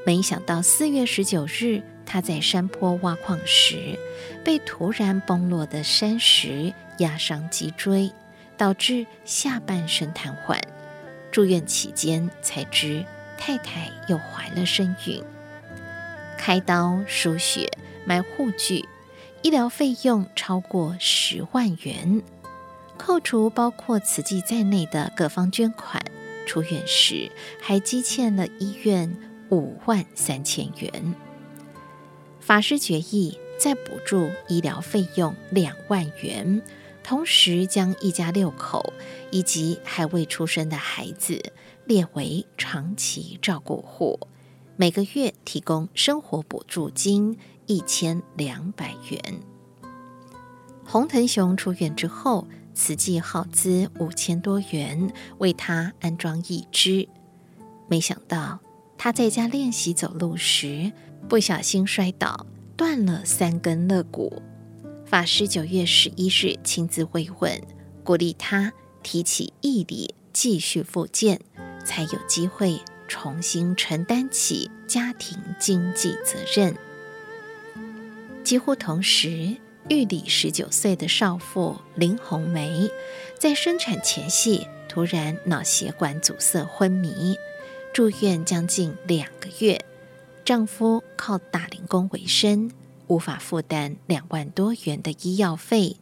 [0.06, 4.00] 没想到四月十九日，他在山坡挖矿时，
[4.46, 8.10] 被突然崩落的山石压伤脊椎，
[8.56, 10.58] 导致下半身瘫痪。
[11.34, 13.06] 住院期间才知
[13.38, 15.22] 太太又怀了身孕，
[16.38, 17.70] 开刀输血
[18.06, 18.86] 买护具。
[19.44, 22.22] 医疗费用超过十万元，
[22.96, 26.00] 扣除包括慈济在内的各方捐款，
[26.46, 29.18] 出院时还积欠了医院
[29.50, 31.16] 五万三千元。
[32.40, 36.62] 法师决议再补助医疗费用两万元，
[37.04, 38.94] 同时将一家六口
[39.32, 41.52] 以及还未出生的孩子
[41.86, 44.20] 列为长期照顾户，
[44.76, 47.40] 每个月提供生活补助金。
[47.72, 49.40] 一千两百元。
[50.86, 57.08] 洪腾雄出院之后，慈济耗资五千多元为他安装义肢。
[57.88, 58.60] 没想到
[58.98, 60.92] 他在家练习走路时，
[61.30, 64.42] 不小心摔倒，断了三根肋骨。
[65.06, 67.62] 法师九月十一日亲自慰问，
[68.04, 71.40] 鼓励他提起毅力，继续复健，
[71.86, 76.76] 才有机会重新承担起家庭经济责任。
[78.44, 79.56] 几乎同时，
[79.90, 82.90] 玉里十九岁的少妇林红梅，
[83.38, 87.38] 在生产前夕突然脑血管阻塞昏迷，
[87.94, 89.80] 住院将近两个月。
[90.44, 92.72] 丈夫靠打零工为生，
[93.08, 95.98] 无法负担两万多元的医药费，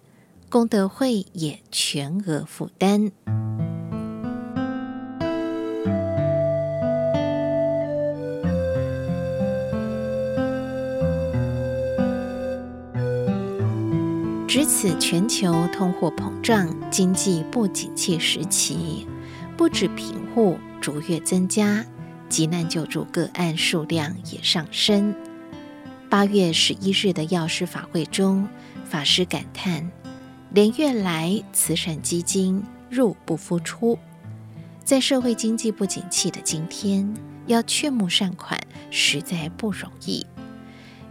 [0.50, 3.12] 功德会也全额负担。
[14.50, 19.06] 值此全球通货膨胀、经济不景气时期，
[19.56, 21.86] 不止贫户逐月增加，
[22.30, 25.14] 急难救助个案数量也上升。
[26.10, 28.50] 八月十一日的药师法会中，
[28.86, 29.88] 法师感叹：
[30.50, 34.00] 连月来慈善基金入不敷出，
[34.84, 37.14] 在社会经济不景气的今天，
[37.46, 40.26] 要劝募善款实在不容易。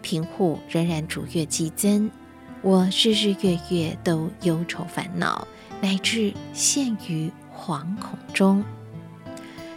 [0.02, 2.10] 贫户仍然逐月激增。
[2.60, 5.46] 我日日月月都忧愁烦恼，
[5.80, 8.64] 乃至陷于惶恐中。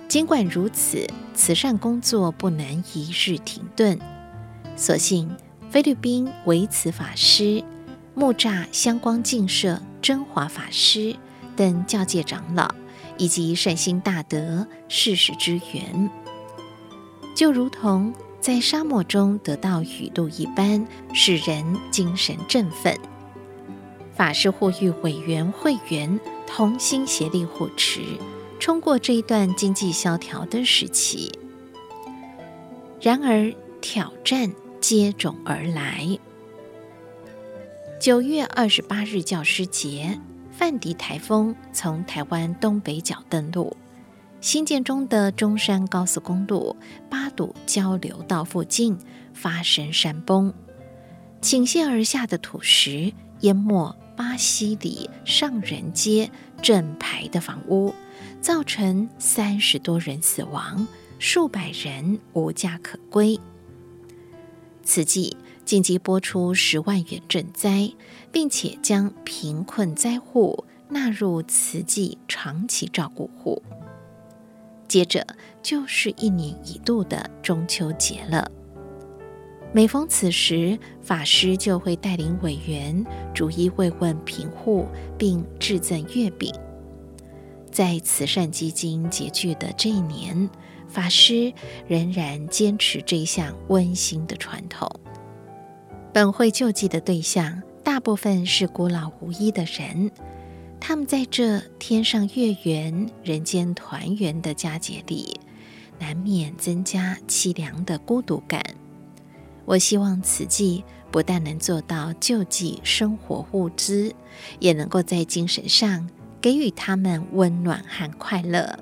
[0.07, 3.99] 尽管如此，慈善工作不能一日停顿。
[4.75, 5.29] 所幸
[5.69, 7.63] 菲律宾维慈法师、
[8.15, 11.15] 木栅香光净社真华法师
[11.55, 12.73] 等教界长老，
[13.17, 16.09] 以及善心大德适时支援，
[17.36, 18.11] 就如同
[18.41, 22.97] 在沙漠中得到雨露一般，使人精神振奋。
[24.15, 28.01] 法师呼吁委员会员同心协力护持。
[28.59, 31.31] 冲过这一段经济萧条的时期，
[32.99, 36.19] 然而挑战接踵而来。
[37.99, 40.19] 九月二十八日教师节，
[40.51, 43.75] 范迪台风从台湾东北角登陆，
[44.41, 46.75] 新建中的中山高速公路
[47.09, 48.97] 八堵交流道附近
[49.33, 50.51] 发生山崩，
[51.41, 56.29] 倾泻而下的土石淹没巴西里上人街
[56.61, 57.93] 整排的房屋。
[58.39, 60.87] 造成三十多人死亡，
[61.19, 63.39] 数百人无家可归。
[64.83, 67.93] 慈济紧急拨出十万元赈灾，
[68.31, 73.61] 并且将贫困灾户纳入慈济长期照顾户。
[74.91, 75.25] 接着
[75.63, 78.51] 就是一年一度的中秋节了。
[79.71, 84.85] 每逢此时，法师就会带领委员逐一慰问贫户，
[85.17, 86.53] 并致赠月饼。
[87.71, 90.49] 在慈善基金拮据的这一年，
[90.89, 91.53] 法师
[91.87, 94.89] 仍然坚持这项温馨的传统。
[96.11, 100.11] 本会救济的对象大部分是孤老无依的人，
[100.84, 105.39] 他们在这天上月圆、人间团圆的佳节里，
[105.99, 108.61] 难免增加凄凉的孤独感。
[109.63, 114.13] 我希望慈济不但能做到救济生活物资，
[114.59, 116.09] 也能够在精神上。
[116.41, 118.79] 给予他们温暖和快乐，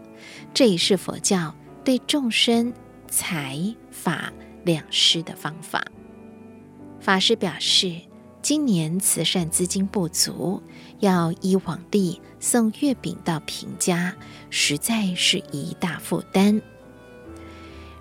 [0.54, 2.74] 这也是佛教对众生
[3.10, 4.32] 财法
[4.64, 5.86] 两施的方法。
[7.02, 7.94] 法师表示，
[8.42, 10.64] 今年慈善资金不足，
[11.00, 14.16] 要依往例送月饼到平家，
[14.50, 16.62] 实在是一大负担。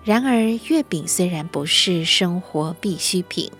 [0.03, 3.51] 然而，月饼虽然不是生活必需品，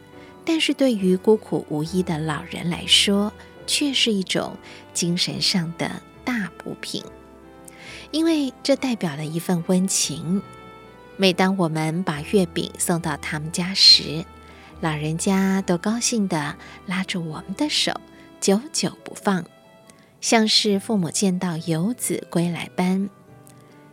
[0.46, 3.32] 但是对于孤苦无依的老人来说，
[3.68, 4.58] 却是一种
[4.94, 7.04] 精神上的大补品，
[8.12, 10.42] 因为这代表了一份温情。
[11.18, 14.26] 每当我们把月饼送到他们家时，
[14.80, 16.56] 老人家都高兴地
[16.88, 17.92] 拉着我们的手，
[18.40, 19.46] 久久不放，
[20.22, 23.10] 像是父母见到游子归来般。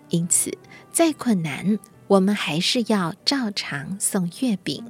[0.09, 0.57] 因此，
[0.93, 4.85] 再困难，我们还是要照常送月饼。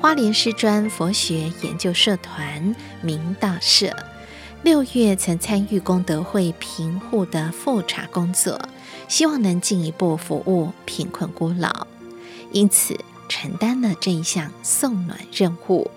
[0.00, 3.94] 花莲师专佛学研究社团明道社
[4.68, 8.60] 六月曾参与功德会贫户的复查工作，
[9.08, 11.86] 希望能进一步服务贫困孤老，
[12.52, 12.94] 因此
[13.30, 15.90] 承担了这一项送暖任务。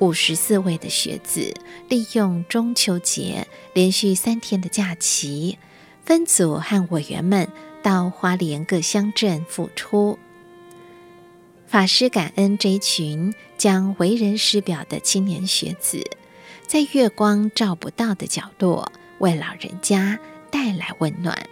[0.00, 1.54] 五十四位的学子
[1.88, 5.56] 利用中秋节连续三天的假期，
[6.04, 7.48] 分组和委员们
[7.84, 10.18] 到花莲各乡镇付出。
[11.68, 16.04] 法师感恩这一群将为人师表的青年学子，
[16.70, 20.20] 在月光照不到的角落，为老人家
[20.52, 21.48] 带来温暖。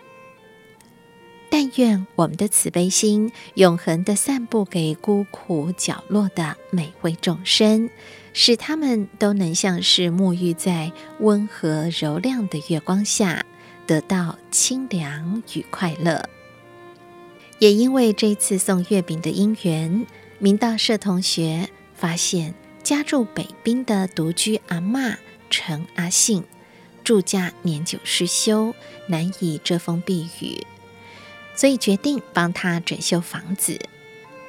[1.50, 7.90] 但愿我们的慈悲心永恒地散布给孤苦角落的每位众生，
[8.32, 13.44] 使他们都能像是沐浴在温和柔亮的月光下，
[13.88, 16.28] 得到清凉与快乐。
[17.58, 20.06] 也因为这次送月饼的因缘，
[20.38, 22.54] 明道社同学发现
[22.88, 25.16] 家住北滨的独居阿嬷
[25.50, 26.42] 陈阿信，
[27.04, 28.74] 住家年久失修，
[29.08, 30.66] 难以遮风避雨，
[31.54, 33.78] 所以决定帮他整修房子。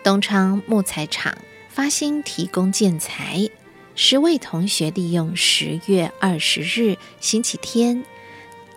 [0.06, 1.38] 东昌木材厂
[1.68, 3.50] 发心提供建材，
[3.94, 8.06] 十位同学利用十月二十日星期天，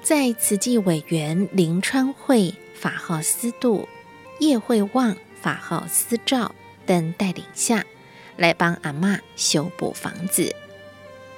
[0.03, 3.89] 在慈济委员林川惠法号思度。
[4.41, 6.53] 叶惠旺法号思照
[6.85, 7.87] 等带领下，
[8.43, 10.53] 来帮阿嬷修补房子。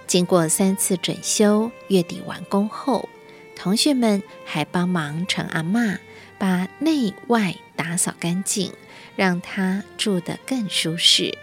[0.07, 3.11] 经过三次整修，月底完工后，
[3.55, 5.99] 同学们还帮忙陈阿嬷
[6.39, 8.73] 把内外打扫干净，
[9.17, 11.37] 让她住得更舒适。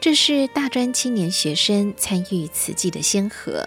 [0.00, 3.66] 这是大专青年学生参与慈济的先河。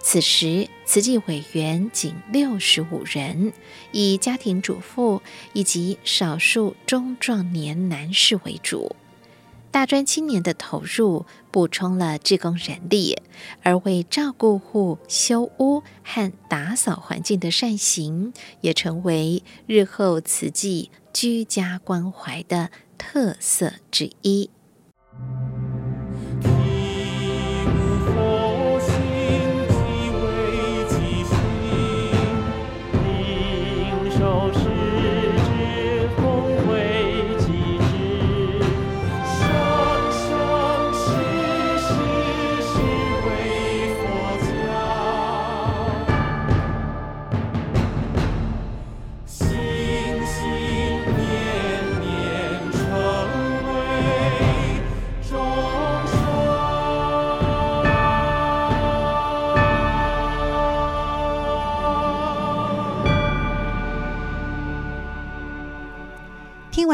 [0.00, 3.52] 此时，慈济委员仅六十五人，
[3.92, 5.22] 以家庭主妇
[5.52, 8.96] 以及少数中壮年男士为主。
[9.74, 13.18] 大专青年的投入，补充了志工人力，
[13.64, 24.48] 而为照顾户修屋和打扫环境的善行，也成为日后慈济居家关怀的特色之一。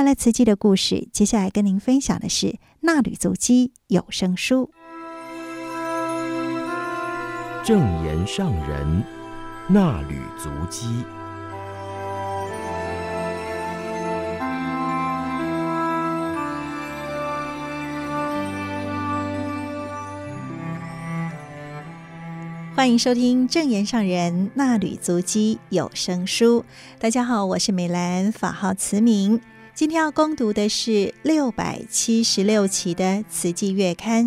[0.01, 2.46] 完了慈济的故事，接下来跟您分享的是
[2.80, 4.70] 《纳履足迹》有声书。
[7.62, 9.05] 正言上人
[9.68, 10.86] 纳履足迹。
[22.74, 26.64] 欢迎收听正言上人纳履足迹有声书。
[26.98, 29.38] 大家好，我是美兰，法号慈明。
[29.81, 34.26] 今天要攻读的是六百七十六期的《慈济月刊》，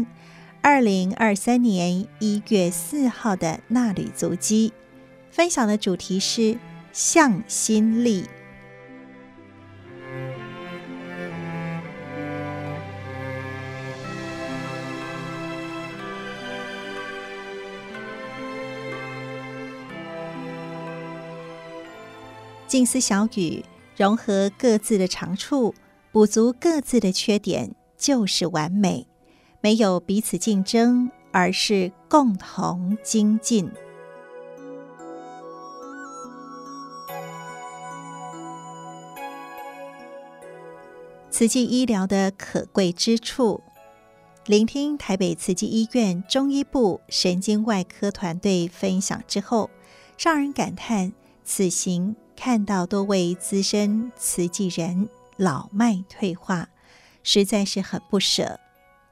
[0.63, 4.73] 二零二三年一月四号的《衲履足迹》，
[5.31, 6.57] 分享的主题是
[6.91, 8.25] 向心力。
[22.67, 23.63] 静思小雨。
[23.95, 25.75] 融合各自的长处，
[26.11, 29.07] 补足各自的缺点，就是完美。
[29.61, 33.71] 没有彼此竞争，而是共同精进。
[41.29, 43.61] 慈济医疗的可贵之处，
[44.45, 49.69] 聆听台北慈济医院中医部神经外科团队分享之后，
[50.17, 51.13] 让人感叹
[51.43, 52.15] 此行。
[52.35, 55.07] 看到多位资深慈济人
[55.37, 56.69] 老迈退化，
[57.23, 58.59] 实在是很不舍，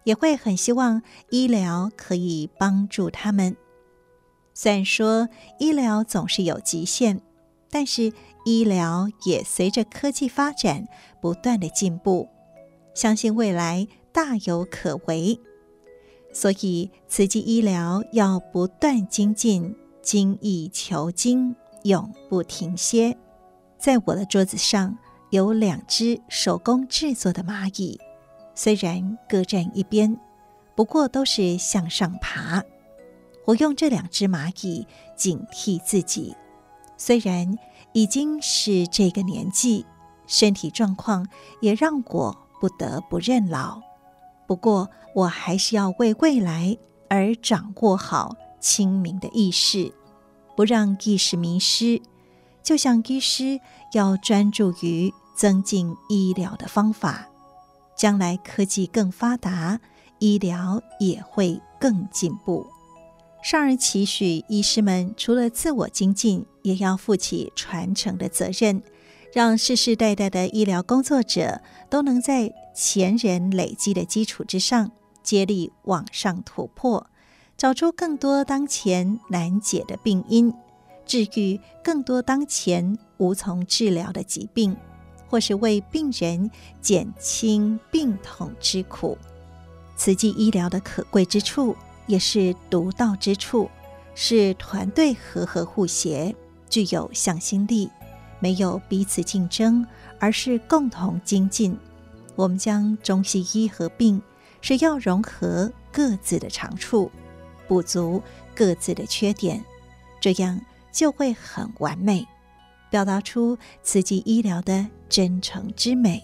[0.04, 3.56] 也会很希望医疗可以帮助他们。
[4.54, 7.22] 虽然说医疗总是有极限，
[7.70, 8.12] 但是
[8.44, 10.88] 医疗也随着科技发展
[11.22, 12.28] 不断的进步，
[12.94, 15.40] 相信未来大有可为。
[16.34, 21.56] 所以慈济医疗要不断精进，精益求精。
[21.84, 23.18] 永不停歇。
[23.78, 24.98] 在我的桌子上
[25.32, 28.00] 有两只手工制作的蚂蚁，
[28.54, 30.18] 虽然各站一边，
[30.76, 32.64] 不过都是向上爬。
[33.46, 36.36] 我用这两只蚂蚁警惕自己，
[36.96, 37.58] 虽然
[37.94, 39.86] 已经是这个年纪，
[40.28, 41.28] 身体状况
[41.60, 43.82] 也让我不得不认老。
[44.48, 46.78] 不过，我还是要为未来
[47.10, 49.92] 而掌握好清明的意识。
[50.56, 52.02] 不让意识迷失，
[52.64, 53.60] 就像医师
[53.94, 57.28] 要专注于增进医疗的方法。
[57.98, 59.80] 将来科技更发达，
[60.20, 62.66] 医疗也会更进步。
[63.44, 68.82] 上人期许医师们除了自我精进，也要负起传承的责任，
[69.34, 74.92] 让世世代代的医疗工作者都能在前人累积的基础之上，
[75.24, 77.08] 接力往上突破。
[77.62, 80.52] 找出更多当前难解的病因，
[81.06, 84.76] 治愈更多当前无从治疗的疾病，
[85.30, 86.50] 或是为病人
[86.82, 89.16] 减轻病痛之苦。
[89.96, 91.76] 慈济医疗的可贵之处，
[92.08, 93.70] 也是独到之处，
[94.16, 96.36] 是团队和和互协，
[96.68, 97.92] 具有向心力，
[98.40, 99.86] 没有彼此竞争，
[100.18, 101.78] 而是共同精进。
[102.36, 104.20] 我们将中西医合并，
[104.62, 107.12] 是要融合各自的长处。
[107.72, 108.22] 补足
[108.54, 109.64] 各自的缺点，
[110.20, 110.60] 这样
[110.92, 112.28] 就会很完美，
[112.90, 116.22] 表达出慈济医疗的真诚之美，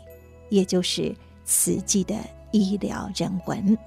[0.50, 2.14] 也就是慈济的
[2.52, 3.78] 医疗人文。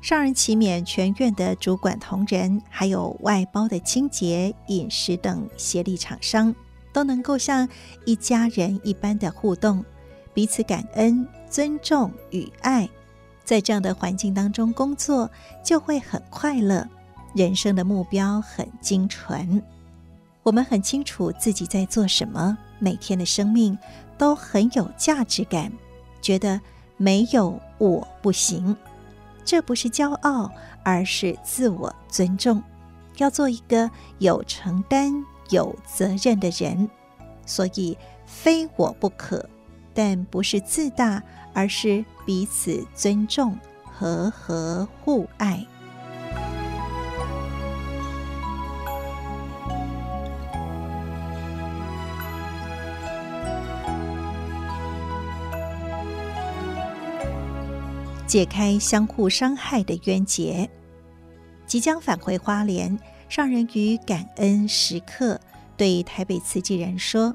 [0.00, 6.54] 上人期勉全院的主管同仁，还有外包的清洁、饮食等协力厂商，
[6.94, 7.68] 都能够像
[8.06, 9.84] 一家人一般的互动，
[10.32, 12.88] 彼此感恩、尊重与爱。
[13.48, 15.30] 在这样的环境当中工作，
[15.64, 16.86] 就会很快乐，
[17.34, 19.62] 人生的目标很精纯，
[20.42, 23.78] 我们很清楚自己在做什么，每天的生命
[24.18, 25.72] 都很有价值感，
[26.20, 26.60] 觉得
[26.98, 28.76] 没有我不行。
[29.46, 30.52] 这不是骄傲，
[30.84, 32.62] 而是自我尊重。
[33.16, 36.86] 要做一个有承担、有责任的人，
[37.46, 37.96] 所以
[38.26, 39.48] 非我不可，
[39.94, 41.22] 但不是自大，
[41.58, 45.66] 而是彼此尊重、和和互爱。
[58.24, 60.70] 解开相互伤害的冤结。
[61.66, 62.96] 即将返回花莲，
[63.28, 65.40] 上人于感恩时刻
[65.76, 67.34] 对台北慈济人说：“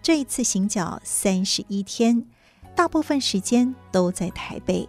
[0.00, 2.24] 这一次行脚三十一天，
[2.78, 4.88] 大部分时间都在台北，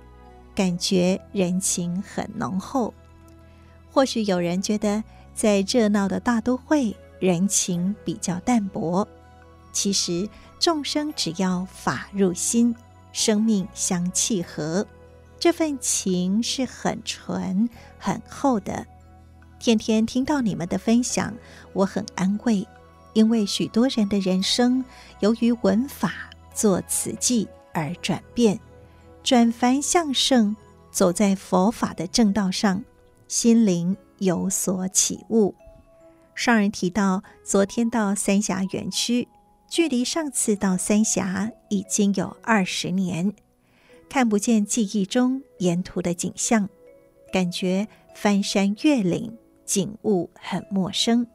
[0.53, 2.93] 感觉人情很浓厚。
[3.91, 9.07] 或许有人觉得在热闹的大都会，人情比较淡薄。
[9.71, 10.29] 其实
[10.59, 12.75] 众生只要法入心，
[13.11, 14.85] 生命相契合。”
[15.39, 17.67] 这份情是很纯、
[17.97, 18.85] 很厚的。
[19.57, 21.33] 天天听到你们的分享，
[21.73, 22.67] 我很安慰，
[23.13, 24.85] 因为许多人的人生
[25.21, 28.59] 由于闻法做慈济而转变，
[29.23, 30.55] 转凡向圣，
[30.91, 32.83] 走在佛法的正道上，
[33.27, 35.55] 心灵有所起悟。
[36.35, 39.27] 上人提到，昨天到三峡园区，
[39.67, 43.33] 距离上次到三峡已经有二十年。
[44.07, 46.67] 看不见记忆中沿途的景象，
[47.31, 51.27] 感觉翻山越岭，景物很陌生。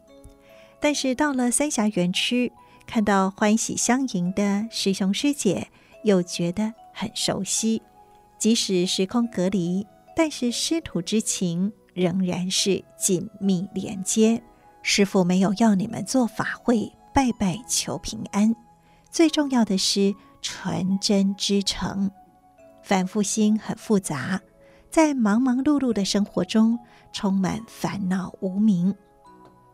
[0.81, 2.51] 但是到了三峡园区，
[2.87, 5.69] 看到欢喜相迎的师兄师姐，
[6.05, 7.83] 又觉得很熟悉。
[8.39, 14.43] 即使时空隔离，但是师徒之情仍然是紧密连接。
[14.83, 18.55] 师父没有要你们做法会拜拜求平安，
[19.11, 22.11] 最重要的是纯真之诚。
[22.83, 24.39] 凡夫心很复杂，
[24.91, 26.79] 在忙忙碌碌的生活中，
[27.15, 28.95] 充满烦恼无明，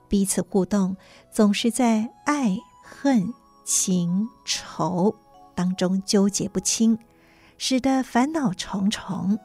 [0.08, 0.96] 彼此互动
[1.28, 5.12] 总是在爱恨情仇
[5.60, 6.98] 当中纠结不清，
[7.58, 9.38] 使得烦恼重重。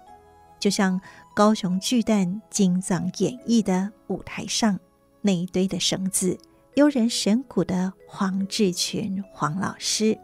[0.58, 1.02] 就像
[1.36, 4.80] 高雄巨蛋金藏演绎的舞台上
[5.22, 6.40] 那一堆的绳子，
[6.76, 10.18] 悠人神鼓的黄志群黄老师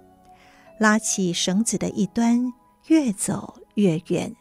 [0.80, 2.54] 拉起绳子的一端。
[2.88, 4.34] 越走越远，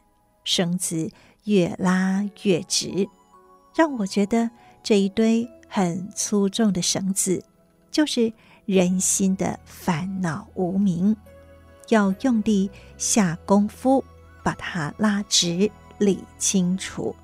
[0.44, 1.11] 绳子
[1.44, 3.09] 越拉越直，
[3.74, 4.51] 让我觉得
[4.84, 7.44] 这一堆很粗重的绳子，
[7.90, 8.32] 就是
[8.66, 11.14] 人心的烦恼无明，
[11.91, 14.03] 要用力下功夫
[14.43, 17.14] 把它拉直、理清楚，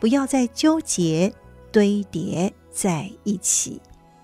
[0.00, 1.32] 不要再纠结
[1.70, 3.80] 堆叠在一起。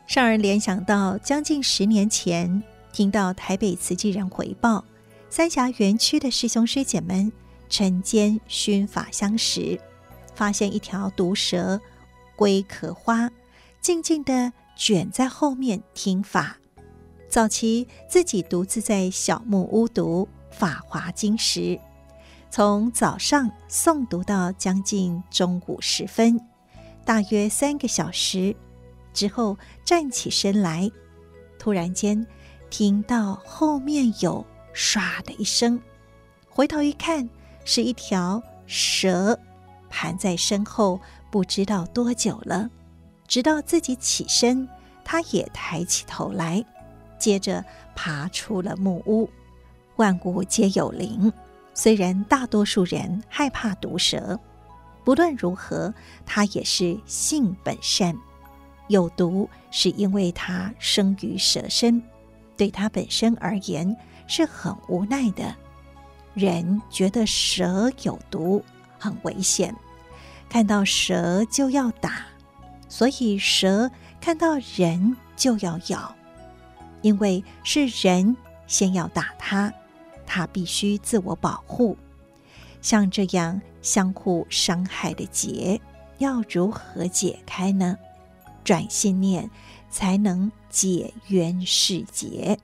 [0.06, 2.62] 让人联想到将近十年前，
[2.92, 4.84] 听到台北慈济人回报。
[5.28, 7.30] 三峡园区的师兄师姐们
[7.68, 9.78] 晨间熏法香时，
[10.34, 11.80] 发现一条毒蛇
[12.34, 13.30] 龟壳花，
[13.80, 16.59] 静静地卷在后面听法。
[17.30, 21.78] 早期自己独自在小木屋读《法华经》时，
[22.50, 26.40] 从早上诵读到将近中午时分，
[27.04, 28.56] 大约三个小时
[29.14, 30.90] 之后站起身来，
[31.56, 32.26] 突然间
[32.68, 34.44] 听到后面有。
[34.72, 35.80] 唰的一声，
[36.48, 37.28] 回头一看，
[37.64, 39.36] 是一条蛇
[39.88, 42.70] 盘在身后，不知道多久了。
[43.26, 44.68] 直到自己起身，
[45.04, 46.64] 他也抬起头来，
[47.20, 47.64] 接着
[47.94, 49.30] 爬出了木屋。
[49.94, 51.32] 万物皆有灵，
[51.72, 54.36] 虽然大多数人害怕毒蛇，
[55.04, 55.94] 不论如何，
[56.26, 58.16] 它也是性本善。
[58.88, 62.02] 有毒是因为它生于蛇身，
[62.56, 63.96] 对它本身而言。
[64.32, 65.56] 是很无奈的，
[66.34, 68.64] 人觉得蛇有毒，
[68.96, 69.74] 很危险，
[70.48, 72.26] 看到蛇就要打，
[72.88, 73.90] 所以蛇
[74.20, 76.14] 看到人就要咬，
[77.02, 78.36] 因为是人
[78.66, 79.72] 先要打他，
[80.26, 81.96] 他必须自我保护。
[82.82, 85.80] 像这样相互伤害的结，
[86.18, 87.96] 要如何解开呢？
[88.62, 89.50] 转心念
[89.90, 92.58] 才能解冤释结。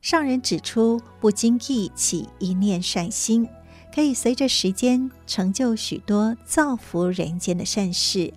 [0.00, 3.48] 上人指出，不经意起一念善心，
[3.94, 8.34] 可以随着时间成就许多造福人间的善事，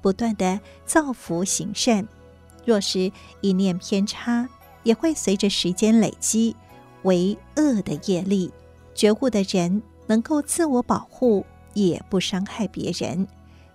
[0.00, 2.08] 不断地造福行善。
[2.64, 3.12] 若是
[3.42, 4.48] 一念偏差，
[4.82, 6.54] 也会随着时间累积
[7.02, 8.50] 为恶的业力。
[8.94, 13.26] 觉悟的人能够自我保护，也不伤害别人。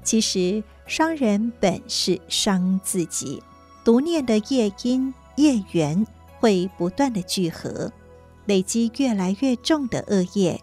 [0.03, 3.41] 其实伤人本是伤自己，
[3.83, 6.05] 独念的业因业缘
[6.39, 7.91] 会不断的聚合，
[8.45, 10.61] 累积越来越重的恶业，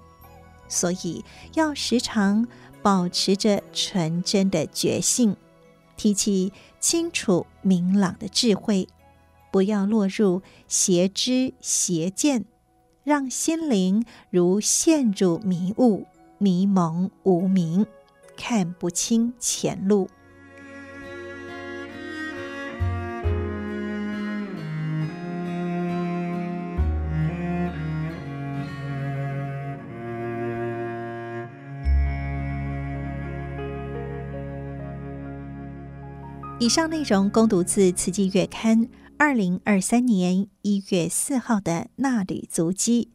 [0.68, 1.24] 所以
[1.54, 2.46] 要时常
[2.82, 5.36] 保持着纯真的觉性，
[5.96, 8.86] 提起清楚明朗的智慧，
[9.52, 12.46] 不要落入邪知邪见，
[13.04, 16.06] 让心灵如陷入迷雾，
[16.38, 17.86] 迷蒙无明，
[18.34, 20.08] 看不清前路。
[36.58, 38.78] 以上内容供读自《慈济月刊》
[39.24, 43.10] 二零二三年一月四号的《纳履足迹》，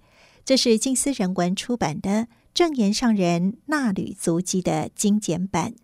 [0.45, 5.75] 这是静思人文出版的证言上人《纳履足迹》的精简版。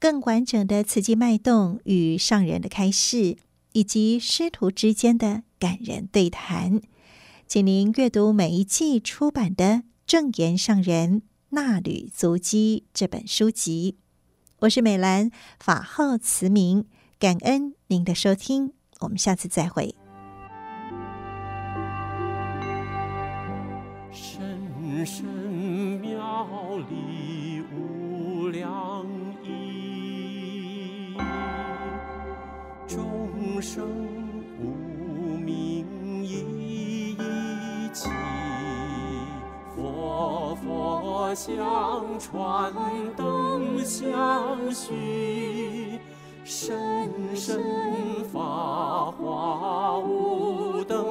[0.00, 3.36] 更完整的慈济脉动与上人的开示，
[3.70, 6.80] 以及师徒之间的感人对谈，
[7.46, 9.64] 请您阅读每一季出版的
[10.04, 13.98] 《证言上人纳履足迹》这本书籍。
[14.62, 16.86] 我是美兰，法号慈明。
[17.20, 19.94] 感恩您的收听，我们下次再会。
[24.12, 26.46] 深深妙
[26.88, 29.06] 理无量
[29.42, 31.16] 义，
[32.86, 33.86] 众生
[34.58, 38.10] 无明一一起，
[39.74, 42.72] 佛佛相传，
[43.16, 45.99] 灯相续。
[46.50, 46.76] 深
[47.36, 47.62] 深
[48.32, 51.06] 发华无等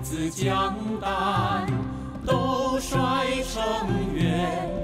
[0.00, 1.66] 子将担
[2.24, 3.62] 都率成
[4.14, 4.77] 圆，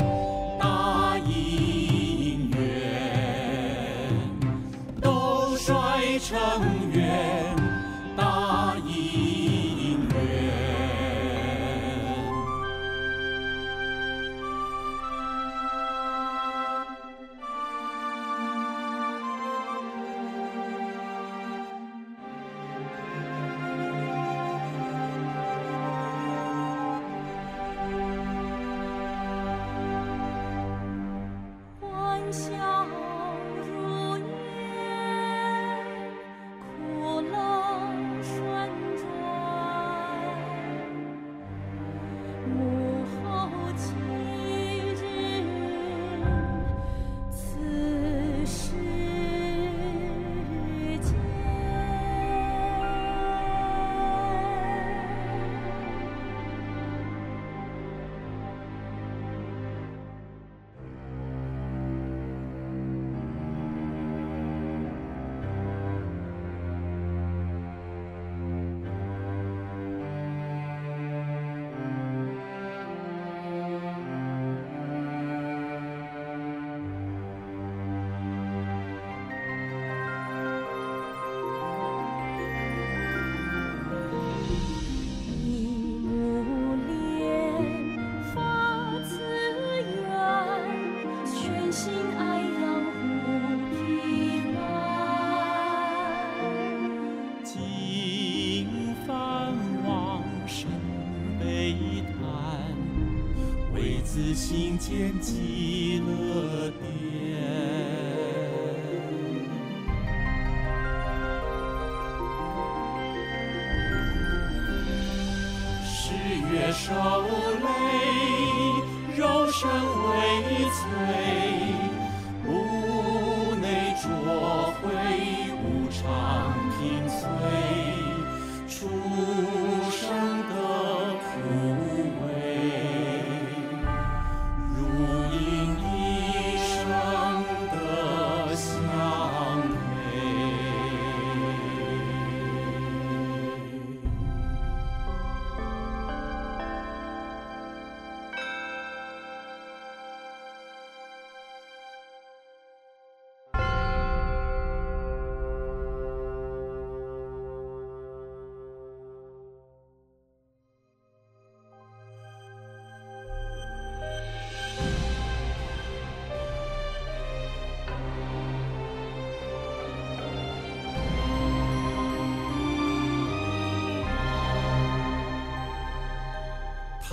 [105.24, 105.63] 记。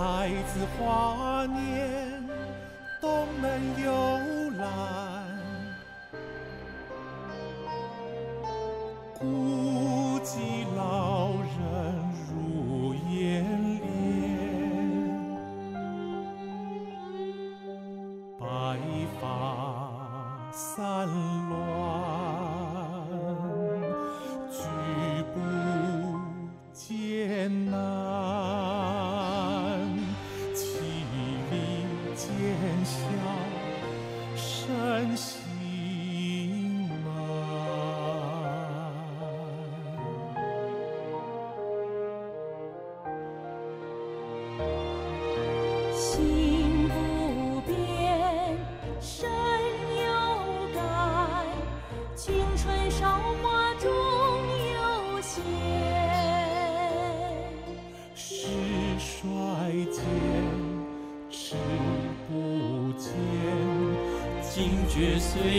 [0.02, 2.24] 来自华年，
[2.99, 3.91] 东门游
[4.58, 4.64] 览。
[9.20, 11.62] 孤寂老人
[12.28, 13.45] 入眼
[13.80, 13.80] 帘。
[18.39, 18.43] 白
[19.22, 19.22] 发
[20.52, 21.06] 散
[21.47, 21.81] 落。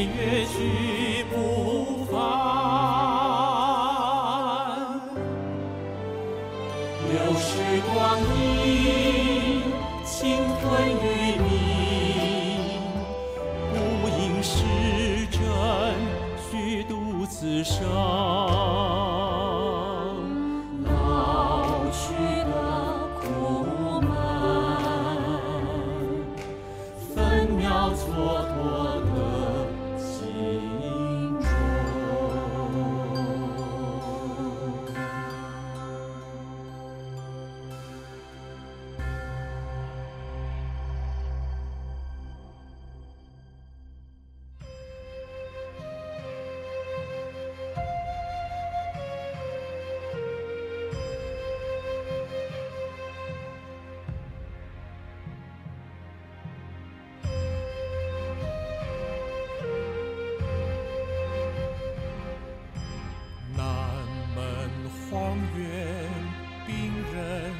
[0.02, 0.91] 也月去。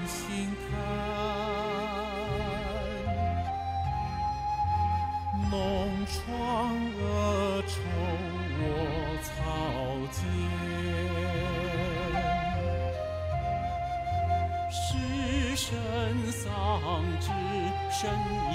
[0.07, 0.72] 心叹，
[5.50, 5.53] 浓
[6.07, 6.20] 妆
[6.98, 7.00] 恶
[7.66, 7.72] 丑
[8.59, 8.62] 卧
[9.22, 9.30] 草
[10.11, 10.20] 间，
[14.70, 14.76] 失
[15.57, 15.70] 身
[16.32, 16.50] 丧
[17.20, 17.30] 志，
[17.90, 18.00] 呻
[18.50, 18.55] 吟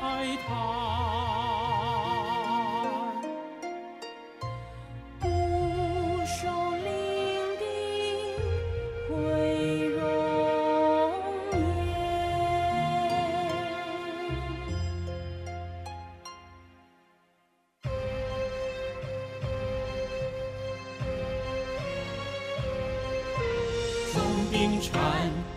[0.00, 0.04] 哀
[0.46, 1.45] 叹。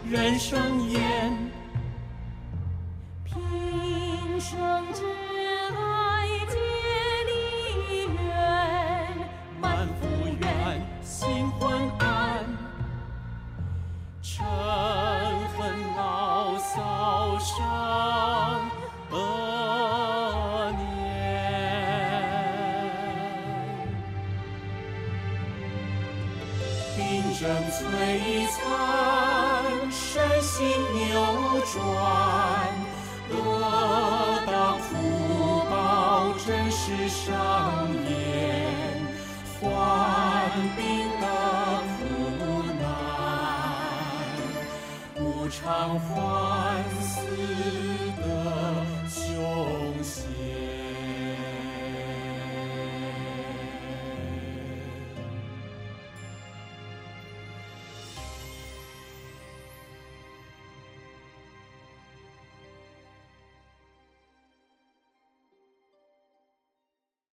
[0.10, 1.29] 人双眼。